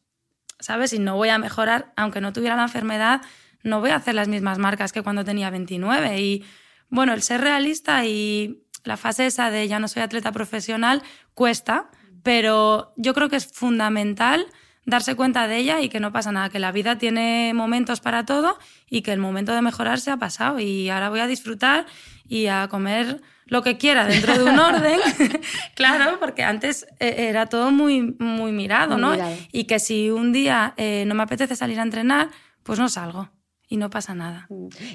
[0.60, 0.92] ¿sabes?
[0.92, 3.22] Y no voy a mejorar, aunque no tuviera la enfermedad,
[3.62, 6.44] no voy a hacer las mismas marcas que cuando tenía 29 y
[6.88, 11.02] bueno, el ser realista y la fase esa de ya no soy atleta profesional
[11.34, 11.90] cuesta,
[12.22, 14.46] pero yo creo que es fundamental
[14.86, 18.24] darse cuenta de ella y que no pasa nada, que la vida tiene momentos para
[18.26, 18.58] todo
[18.88, 21.86] y que el momento de mejorar se ha pasado y ahora voy a disfrutar
[22.26, 24.98] y a comer lo que quiera dentro de un orden,
[25.74, 29.14] claro, porque antes eh, era todo muy, muy mirado, ¿no?
[29.52, 32.30] Y que si un día eh, no me apetece salir a entrenar,
[32.62, 33.30] pues no salgo
[33.68, 34.48] y no pasa nada.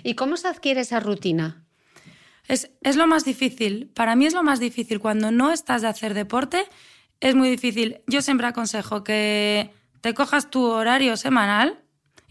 [0.04, 1.66] ¿Y cómo se adquiere esa rutina?
[2.50, 3.90] Es, es lo más difícil.
[3.94, 5.00] Para mí es lo más difícil.
[5.00, 6.66] Cuando no estás de hacer deporte,
[7.22, 8.02] es muy difícil.
[8.08, 9.72] Yo siempre aconsejo que
[10.02, 11.80] te cojas tu horario semanal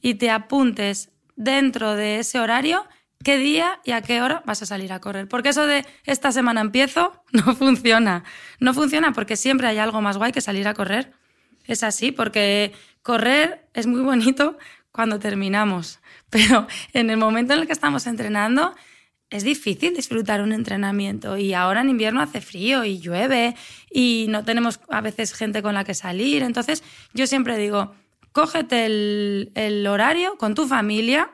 [0.03, 2.85] y te apuntes dentro de ese horario
[3.25, 5.29] qué día y a qué hora vas a salir a correr.
[5.29, 8.25] Porque eso de esta semana empiezo no funciona.
[8.61, 11.12] No funciona porque siempre hay algo más guay que salir a correr.
[11.64, 14.59] Es así, porque correr es muy bonito
[14.91, 16.01] cuando terminamos.
[16.31, 18.75] Pero en el momento en el que estamos entrenando,
[19.31, 23.55] es difícil disfrutar un entrenamiento y ahora en invierno hace frío y llueve
[23.91, 26.43] y no tenemos a veces gente con la que salir.
[26.43, 27.95] Entonces yo siempre digo,
[28.33, 31.31] cógete el, horario con tu familia,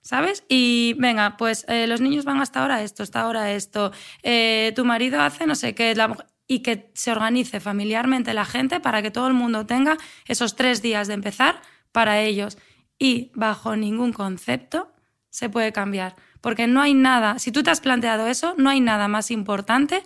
[0.00, 0.44] ¿sabes?
[0.48, 3.92] Y venga, pues eh, los niños van hasta ahora esto, hasta ahora esto,
[4.22, 5.94] eh, tu marido hace no sé qué,
[6.46, 10.80] y que se organice familiarmente la gente para que todo el mundo tenga esos tres
[10.80, 11.60] días de empezar
[11.92, 12.58] para ellos.
[12.98, 14.92] Y bajo ningún concepto
[15.30, 18.78] se puede cambiar porque no hay nada, si tú te has planteado eso, no hay
[18.78, 20.02] nada más importante,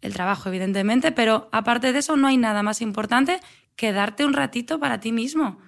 [0.00, 3.38] el trabajo evidentemente, pero aparte de eso no hay nada más importante
[3.76, 5.60] que darte un ratito para ti mismo.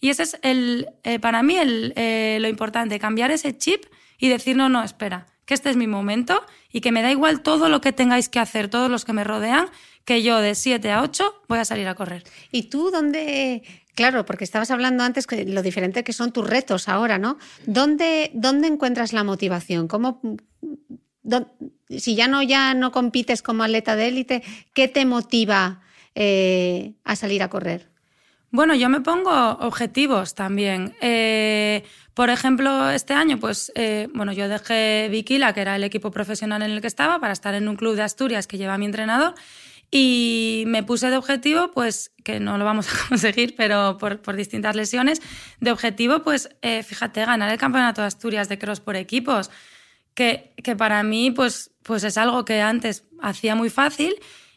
[0.00, 3.84] Y ese es el, eh, para mí el, eh, lo importante, cambiar ese chip
[4.16, 7.42] y decir, no, no, espera, que este es mi momento y que me da igual
[7.42, 9.68] todo lo que tengáis que hacer, todos los que me rodean,
[10.06, 12.24] que yo de 7 a 8 voy a salir a correr.
[12.52, 13.62] ¿Y tú dónde
[13.96, 17.38] Claro, porque estabas hablando antes que lo diferente que son tus retos ahora, ¿no?
[17.64, 18.30] ¿Dónde,
[18.62, 19.88] encuentras la motivación?
[19.88, 20.20] ¿Cómo,
[21.88, 24.42] si ya no, ya no compites como atleta de élite,
[24.74, 25.80] ¿qué te motiva
[26.14, 27.88] eh, a salir a correr?
[28.50, 30.94] Bueno, yo me pongo objetivos también.
[31.00, 31.82] Eh,
[32.12, 36.62] por ejemplo, este año, pues, eh, bueno, yo dejé Viquila, que era el equipo profesional
[36.62, 39.34] en el que estaba, para estar en un club de Asturias que lleva mi entrenador.
[39.90, 44.36] Y me puse de objetivo, pues que no lo vamos a conseguir, pero por, por
[44.36, 45.22] distintas lesiones,
[45.60, 49.50] de objetivo, pues eh, fíjate, ganar el campeonato de Asturias de cross por equipos,
[50.14, 54.16] que, que para mí pues, pues es algo que antes hacía muy fácil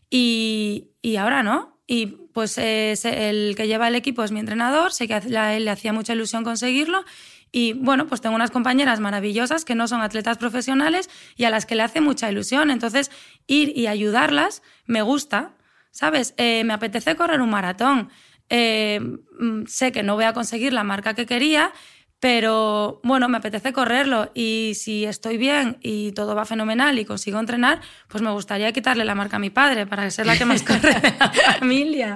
[0.10, 1.78] y, y ahora no.
[1.86, 5.92] Y pues el que lleva el equipo es mi entrenador, sé que a le hacía
[5.92, 7.04] mucha ilusión conseguirlo
[7.52, 11.66] y bueno, pues tengo unas compañeras maravillosas que no son atletas profesionales y a las
[11.66, 12.70] que le hace mucha ilusión.
[12.70, 13.12] Entonces,
[13.48, 15.56] ir y ayudarlas me gusta,
[15.92, 16.34] ¿sabes?
[16.38, 18.10] Eh, me apetece correr un maratón.
[18.50, 19.00] Eh,
[19.40, 21.72] mm, sé que no voy a conseguir la marca que quería,
[22.20, 27.40] pero bueno, me apetece correrlo y si estoy bien y todo va fenomenal y consigo
[27.40, 30.62] entrenar, pues me gustaría quitarle la marca a mi padre para ser la que más
[30.64, 32.16] corre de la familia.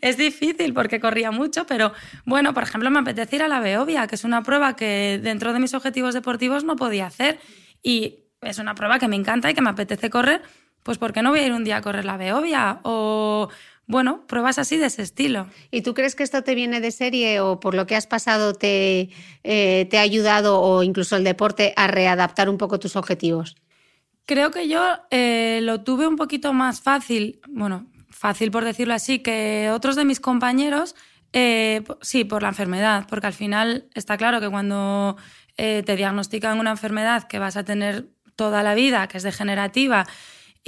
[0.00, 1.92] Es difícil porque corría mucho, pero
[2.24, 5.52] bueno, por ejemplo, me apetece ir a la Beovia, que es una prueba que dentro
[5.52, 7.38] de mis objetivos deportivos no podía hacer
[7.82, 10.42] y es una prueba que me encanta y que me apetece correr,
[10.82, 12.80] pues ¿por qué no voy a ir un día a correr la Beovia?
[12.82, 13.48] O
[13.86, 15.48] bueno, pruebas así de ese estilo.
[15.70, 18.52] ¿Y tú crees que esto te viene de serie o por lo que has pasado
[18.52, 19.10] te,
[19.44, 23.56] eh, te ha ayudado o incluso el deporte a readaptar un poco tus objetivos?
[24.24, 29.20] Creo que yo eh, lo tuve un poquito más fácil, bueno, fácil por decirlo así,
[29.20, 30.96] que otros de mis compañeros,
[31.32, 35.16] eh, sí, por la enfermedad, porque al final está claro que cuando
[35.56, 40.06] te diagnostican una enfermedad que vas a tener toda la vida, que es degenerativa,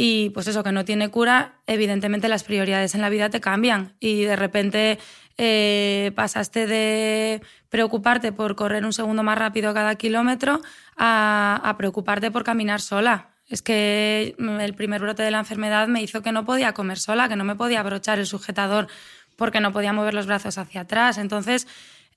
[0.00, 3.94] y pues eso, que no tiene cura, evidentemente las prioridades en la vida te cambian
[3.98, 4.96] y de repente
[5.38, 10.60] eh, pasaste de preocuparte por correr un segundo más rápido cada kilómetro
[10.96, 13.30] a, preocuparte por caminar sola.
[13.48, 17.28] Es que el primer brote de la enfermedad me hizo que no podía comer sola,
[17.28, 18.86] que no me podía abrochar el sujetador
[19.34, 21.18] porque no podía mover los brazos hacia atrás.
[21.18, 21.66] Entonces,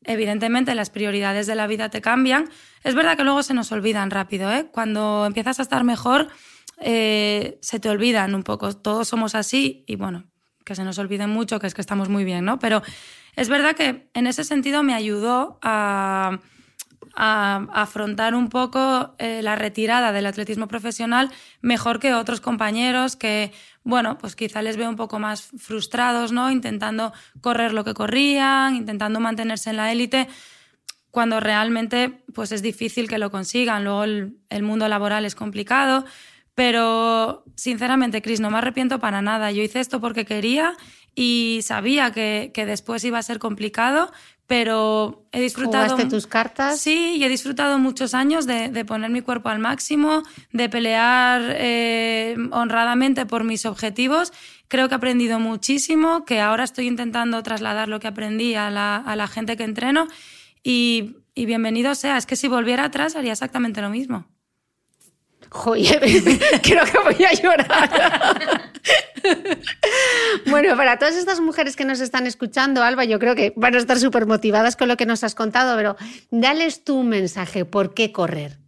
[0.03, 2.47] evidentemente las prioridades de la vida te cambian.
[2.83, 4.67] Es verdad que luego se nos olvidan rápido, ¿eh?
[4.71, 6.29] Cuando empiezas a estar mejor,
[6.81, 8.73] eh, se te olvidan un poco.
[8.73, 10.25] Todos somos así y bueno,
[10.65, 12.59] que se nos olvide mucho, que es que estamos muy bien, ¿no?
[12.59, 12.81] Pero
[13.35, 16.39] es verdad que en ese sentido me ayudó a,
[17.13, 21.29] afrontar un poco eh, la retirada del atletismo profesional
[21.59, 23.51] mejor que otros compañeros que,
[23.83, 26.49] bueno, pues quizá les veo un poco más frustrados, ¿no?
[26.49, 27.11] Intentando
[27.41, 30.29] correr lo que corrían, intentando mantenerse en la élite
[31.11, 33.83] cuando realmente pues es difícil que lo consigan.
[33.83, 36.05] Luego el mundo laboral es complicado
[36.61, 39.51] pero sinceramente, Cris, no me arrepiento para nada.
[39.51, 40.77] Yo hice esto porque quería
[41.15, 44.11] y sabía que, después iba a ser complicado,
[44.45, 45.89] pero he disfrutado.
[45.89, 46.79] ¿Jugaste tus cartas?
[46.79, 52.35] Sí, y he disfrutado muchos años de, poner mi cuerpo al máximo, de pelear eh,
[52.51, 54.31] honradamente por mis objetivos.
[54.67, 59.27] Creo que he aprendido muchísimo, que ahora estoy intentando trasladar lo que aprendí a la,
[59.27, 60.07] gente que entreno.
[60.63, 64.27] Y, y bienvenido sea, es que si volviera atrás haría exactamente lo mismo.
[65.51, 65.99] Joder,
[66.63, 68.71] creo que voy a llorar.
[70.49, 73.77] bueno, para todas estas mujeres que nos están escuchando, Alba, yo creo que van a
[73.77, 75.97] estar súper motivadas con lo que nos has contado, pero
[76.29, 78.59] dales tu mensaje, ¿por qué correr?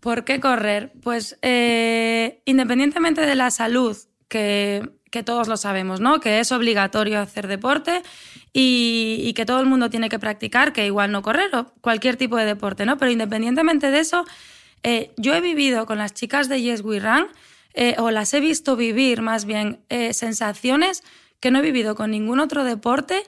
[0.00, 0.92] ¿Por qué correr?
[1.02, 3.96] Pues eh, independientemente de la salud,
[4.28, 4.86] que,
[5.24, 6.20] todos lo sabemos, ¿no?
[6.20, 8.02] Que es obligatorio hacer deporte
[8.52, 12.16] y, y, que todo el mundo tiene que practicar, que igual no correr o cualquier
[12.16, 12.98] tipo de deporte, ¿no?
[12.98, 14.24] Pero independientemente de eso,
[14.84, 17.26] eh, yo he vivido con las chicas de Yes We Run,
[17.72, 21.02] eh, o las he visto vivir más bien eh, sensaciones
[21.40, 23.22] que no he vivido con ningún otro deporte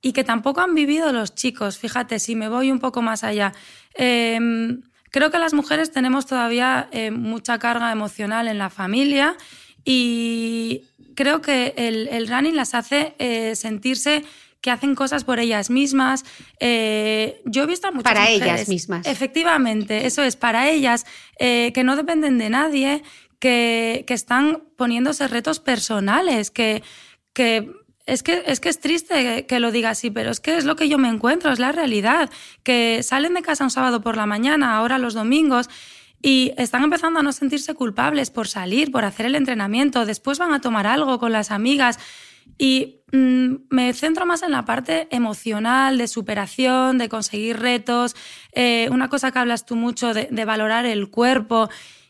[0.00, 1.76] y que tampoco han vivido los chicos.
[1.78, 3.52] Fíjate, si me voy un poco más allá.
[3.94, 9.36] Em, creo que las mujeres tenemos todavía mucha carga emocional en la familia
[9.84, 10.82] y
[11.14, 13.14] creo que el, el running las hace
[13.54, 14.24] sentirse
[14.62, 16.24] que hacen cosas por ellas mismas.
[16.60, 19.06] Eh, yo he visto a muchas Para ellas mismas.
[19.06, 21.04] Efectivamente, eso es, para ellas,
[21.38, 23.02] eh, que no dependen de nadie,
[23.40, 26.82] que, que están poniéndose retos personales, que,
[27.34, 27.72] que
[28.06, 30.76] es que, es que es triste que lo diga así, pero es que es lo
[30.76, 32.30] que yo me encuentro, es la realidad.
[32.62, 35.68] Que salen de casa un sábado por la mañana, ahora los domingos,
[36.20, 40.52] y están empezando a no sentirse culpables por salir, por hacer el entrenamiento, después van
[40.52, 41.98] a tomar algo con las amigas.
[42.58, 48.16] Y me centro más en la parte emocional, de superación, de conseguir retos.
[48.52, 51.68] Eh, una cosa que hablas tú mucho de, valorar el cuerpo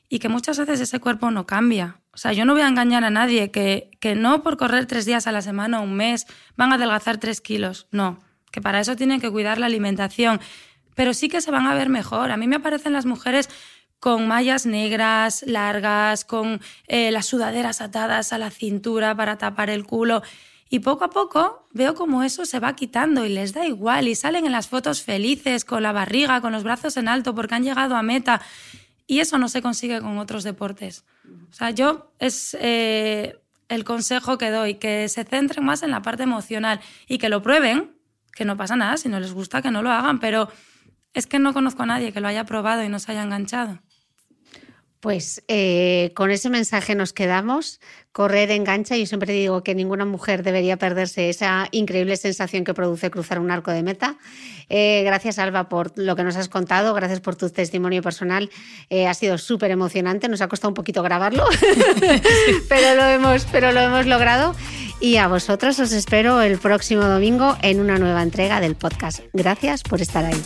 [0.08, 1.98] y que muchas veces ese cuerpo no cambia.
[2.12, 5.04] O sea, yo no voy a engañar a nadie que, que no por correr tres
[5.04, 6.26] días a la semana o un mes
[6.56, 7.88] van a adelgazar tres kilos.
[7.90, 8.20] No,
[8.52, 10.40] que para eso tienen que cuidar la alimentación.
[10.94, 12.30] Pero sí que se van a ver mejor.
[12.30, 13.48] A mí me aparecen las mujeres
[13.98, 19.84] con mallas negras, largas, con eh, las sudaderas atadas a la cintura para tapar el
[19.84, 20.22] culo.
[20.72, 24.14] Y poco a poco veo como eso se va quitando y les da igual y
[24.14, 27.62] salen en las fotos felices, con la barriga, con los brazos en alto porque han
[27.62, 28.40] llegado a meta.
[29.06, 31.04] Y eso no se consigue con otros deportes.
[31.50, 36.00] O sea, yo es eh, el consejo que doy, que se centren más en la
[36.00, 37.94] parte emocional y que lo prueben,
[38.34, 40.48] que no pasa nada, si no les gusta que no lo hagan, pero
[41.12, 43.82] es que no conozco a nadie que lo haya probado y no se haya enganchado.
[45.02, 47.80] Pues eh, con ese mensaje nos quedamos.
[48.12, 48.96] Correr engancha.
[48.96, 53.50] Yo siempre digo que ninguna mujer debería perderse esa increíble sensación que produce cruzar un
[53.50, 54.16] arco de meta.
[54.68, 56.94] Eh, gracias, Alba, por lo que nos has contado.
[56.94, 58.48] Gracias por tu testimonio personal.
[58.90, 60.28] Eh, ha sido súper emocionante.
[60.28, 61.46] Nos ha costado un poquito grabarlo,
[62.68, 64.54] pero, lo hemos, pero lo hemos logrado.
[65.00, 69.18] Y a vosotros os espero el próximo domingo en una nueva entrega del podcast.
[69.32, 70.40] Gracias por estar ahí.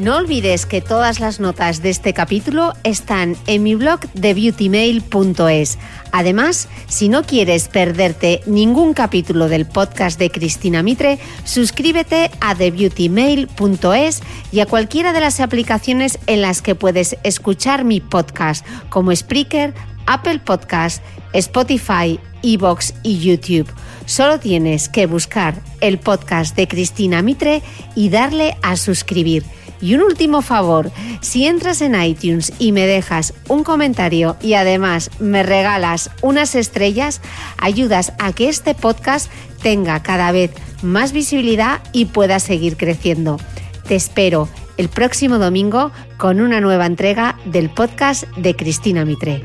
[0.00, 5.78] No olvides que todas las notas de este capítulo están en mi blog de beautymail.es.
[6.10, 14.22] Además, si no quieres perderte ningún capítulo del podcast de Cristina Mitre, suscríbete a thebeautymail.es
[14.50, 19.74] y a cualquiera de las aplicaciones en las que puedes escuchar mi podcast, como Spreaker,
[20.06, 23.68] Apple Podcast, Spotify, Evox y YouTube.
[24.10, 27.62] Solo tienes que buscar el podcast de Cristina Mitre
[27.94, 29.44] y darle a suscribir.
[29.80, 30.90] Y un último favor,
[31.20, 37.20] si entras en iTunes y me dejas un comentario y además me regalas unas estrellas,
[37.56, 39.30] ayudas a que este podcast
[39.62, 40.50] tenga cada vez
[40.82, 43.38] más visibilidad y pueda seguir creciendo.
[43.86, 49.44] Te espero el próximo domingo con una nueva entrega del podcast de Cristina Mitre.